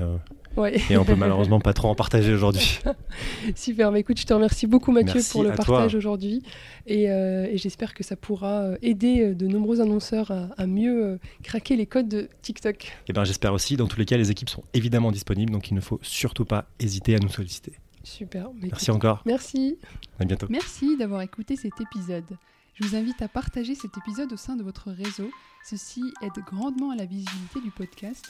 et 0.90 0.96
on 0.96 1.04
peut 1.04 1.14
malheureusement 1.16 1.60
pas 1.60 1.72
trop 1.72 1.88
en 1.88 1.94
partager 1.94 2.32
aujourd'hui. 2.32 2.80
Super, 3.54 3.92
mais 3.92 4.00
écoute, 4.00 4.18
je 4.18 4.26
te 4.26 4.34
remercie 4.34 4.66
beaucoup 4.66 4.92
Mathieu 4.92 5.20
pour 5.30 5.42
le 5.42 5.52
partage 5.52 5.94
aujourd'hui 5.94 6.42
euh, 6.90 7.46
et, 7.50 7.58
j'espère 7.58 7.94
que 7.94 8.02
ça 8.02 8.16
pourra 8.16 8.62
euh, 8.62 8.76
aider 8.82 9.20
euh, 9.20 9.34
de 9.34 9.46
nombreux 9.46 9.80
annonceurs 9.80 10.32
à, 10.56 10.66
mieux 10.66 11.18
craquer 11.42 11.76
les 11.76 11.86
codes 11.86 12.08
de 12.08 12.28
TikTok. 12.42 12.84
Et 12.84 12.90
eh 13.08 13.12
ben 13.12 13.24
j'espère 13.24 13.52
aussi. 13.52 13.76
Dans 13.76 13.86
tous 13.86 13.98
les 13.98 14.04
cas, 14.04 14.16
les 14.16 14.30
équipes 14.30 14.50
sont 14.50 14.64
évidemment 14.74 15.12
disponibles, 15.12 15.52
donc 15.52 15.70
il 15.70 15.74
ne 15.74 15.80
faut 15.80 15.98
surtout 16.02 16.44
pas 16.44 16.66
hésiter 16.78 17.14
à 17.14 17.18
nous 17.18 17.28
solliciter. 17.28 17.72
Super. 18.08 18.50
Merci 18.54 18.90
encore. 18.90 19.22
Merci. 19.26 19.78
À 20.18 20.24
bientôt. 20.24 20.46
Merci 20.48 20.96
d'avoir 20.96 21.20
écouté 21.20 21.56
cet 21.56 21.80
épisode. 21.80 22.36
Je 22.74 22.86
vous 22.86 22.96
invite 22.96 23.20
à 23.22 23.28
partager 23.28 23.74
cet 23.74 23.96
épisode 23.98 24.32
au 24.32 24.36
sein 24.36 24.56
de 24.56 24.62
votre 24.62 24.90
réseau. 24.90 25.30
Ceci 25.64 26.02
aide 26.22 26.44
grandement 26.46 26.90
à 26.90 26.96
la 26.96 27.04
visibilité 27.04 27.60
du 27.60 27.70
podcast 27.70 28.24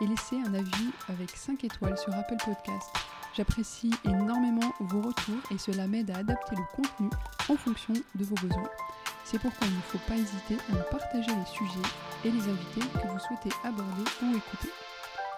et 0.00 0.06
laissez 0.06 0.36
un 0.36 0.52
avis 0.54 0.90
avec 1.08 1.30
5 1.30 1.64
étoiles 1.64 1.96
sur 1.96 2.12
Apple 2.14 2.36
Podcast. 2.44 2.90
J'apprécie 3.34 3.92
énormément 4.04 4.74
vos 4.80 5.00
retours 5.00 5.40
et 5.50 5.58
cela 5.58 5.86
m'aide 5.86 6.10
à 6.10 6.18
adapter 6.18 6.54
le 6.54 6.76
contenu 6.76 7.08
en 7.48 7.56
fonction 7.56 7.94
de 8.14 8.24
vos 8.24 8.34
besoins. 8.34 8.70
C'est 9.24 9.38
pourquoi 9.38 9.66
il 9.66 9.74
ne 9.74 9.80
faut 9.82 9.98
pas 10.06 10.16
hésiter 10.16 10.56
à 10.70 10.74
me 10.74 10.90
partager 10.90 11.30
les 11.30 11.46
sujets 11.46 11.88
et 12.24 12.30
les 12.30 12.48
invités 12.48 12.80
que 12.80 13.08
vous 13.08 13.18
souhaitez 13.18 13.54
aborder 13.64 14.04
ou 14.22 14.36
écouter. 14.36 14.68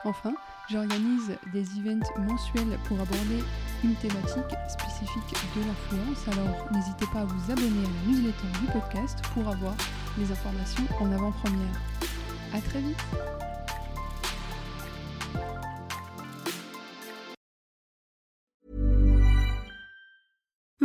Enfin, 0.04 0.34
j'organise 0.68 1.36
des 1.52 1.64
events 1.78 2.10
mensuels 2.18 2.78
pour 2.84 3.00
aborder 3.00 3.42
une 3.84 3.94
thématique 3.96 4.56
spécifique 4.68 5.36
de 5.54 5.60
l'influence, 5.60 6.26
alors 6.32 6.72
n'hésitez 6.72 7.06
pas 7.12 7.20
à 7.20 7.24
vous 7.24 7.52
abonner 7.52 7.84
à 7.84 8.06
la 8.06 8.12
newsletter 8.12 8.58
du 8.60 8.66
podcast 8.72 9.18
pour 9.34 9.46
avoir 9.46 9.74
les 10.18 10.30
informations 10.32 10.84
en 11.00 11.12
avant-première. 11.12 11.80
A 12.54 12.60
très 12.60 12.80
vite 12.80 13.43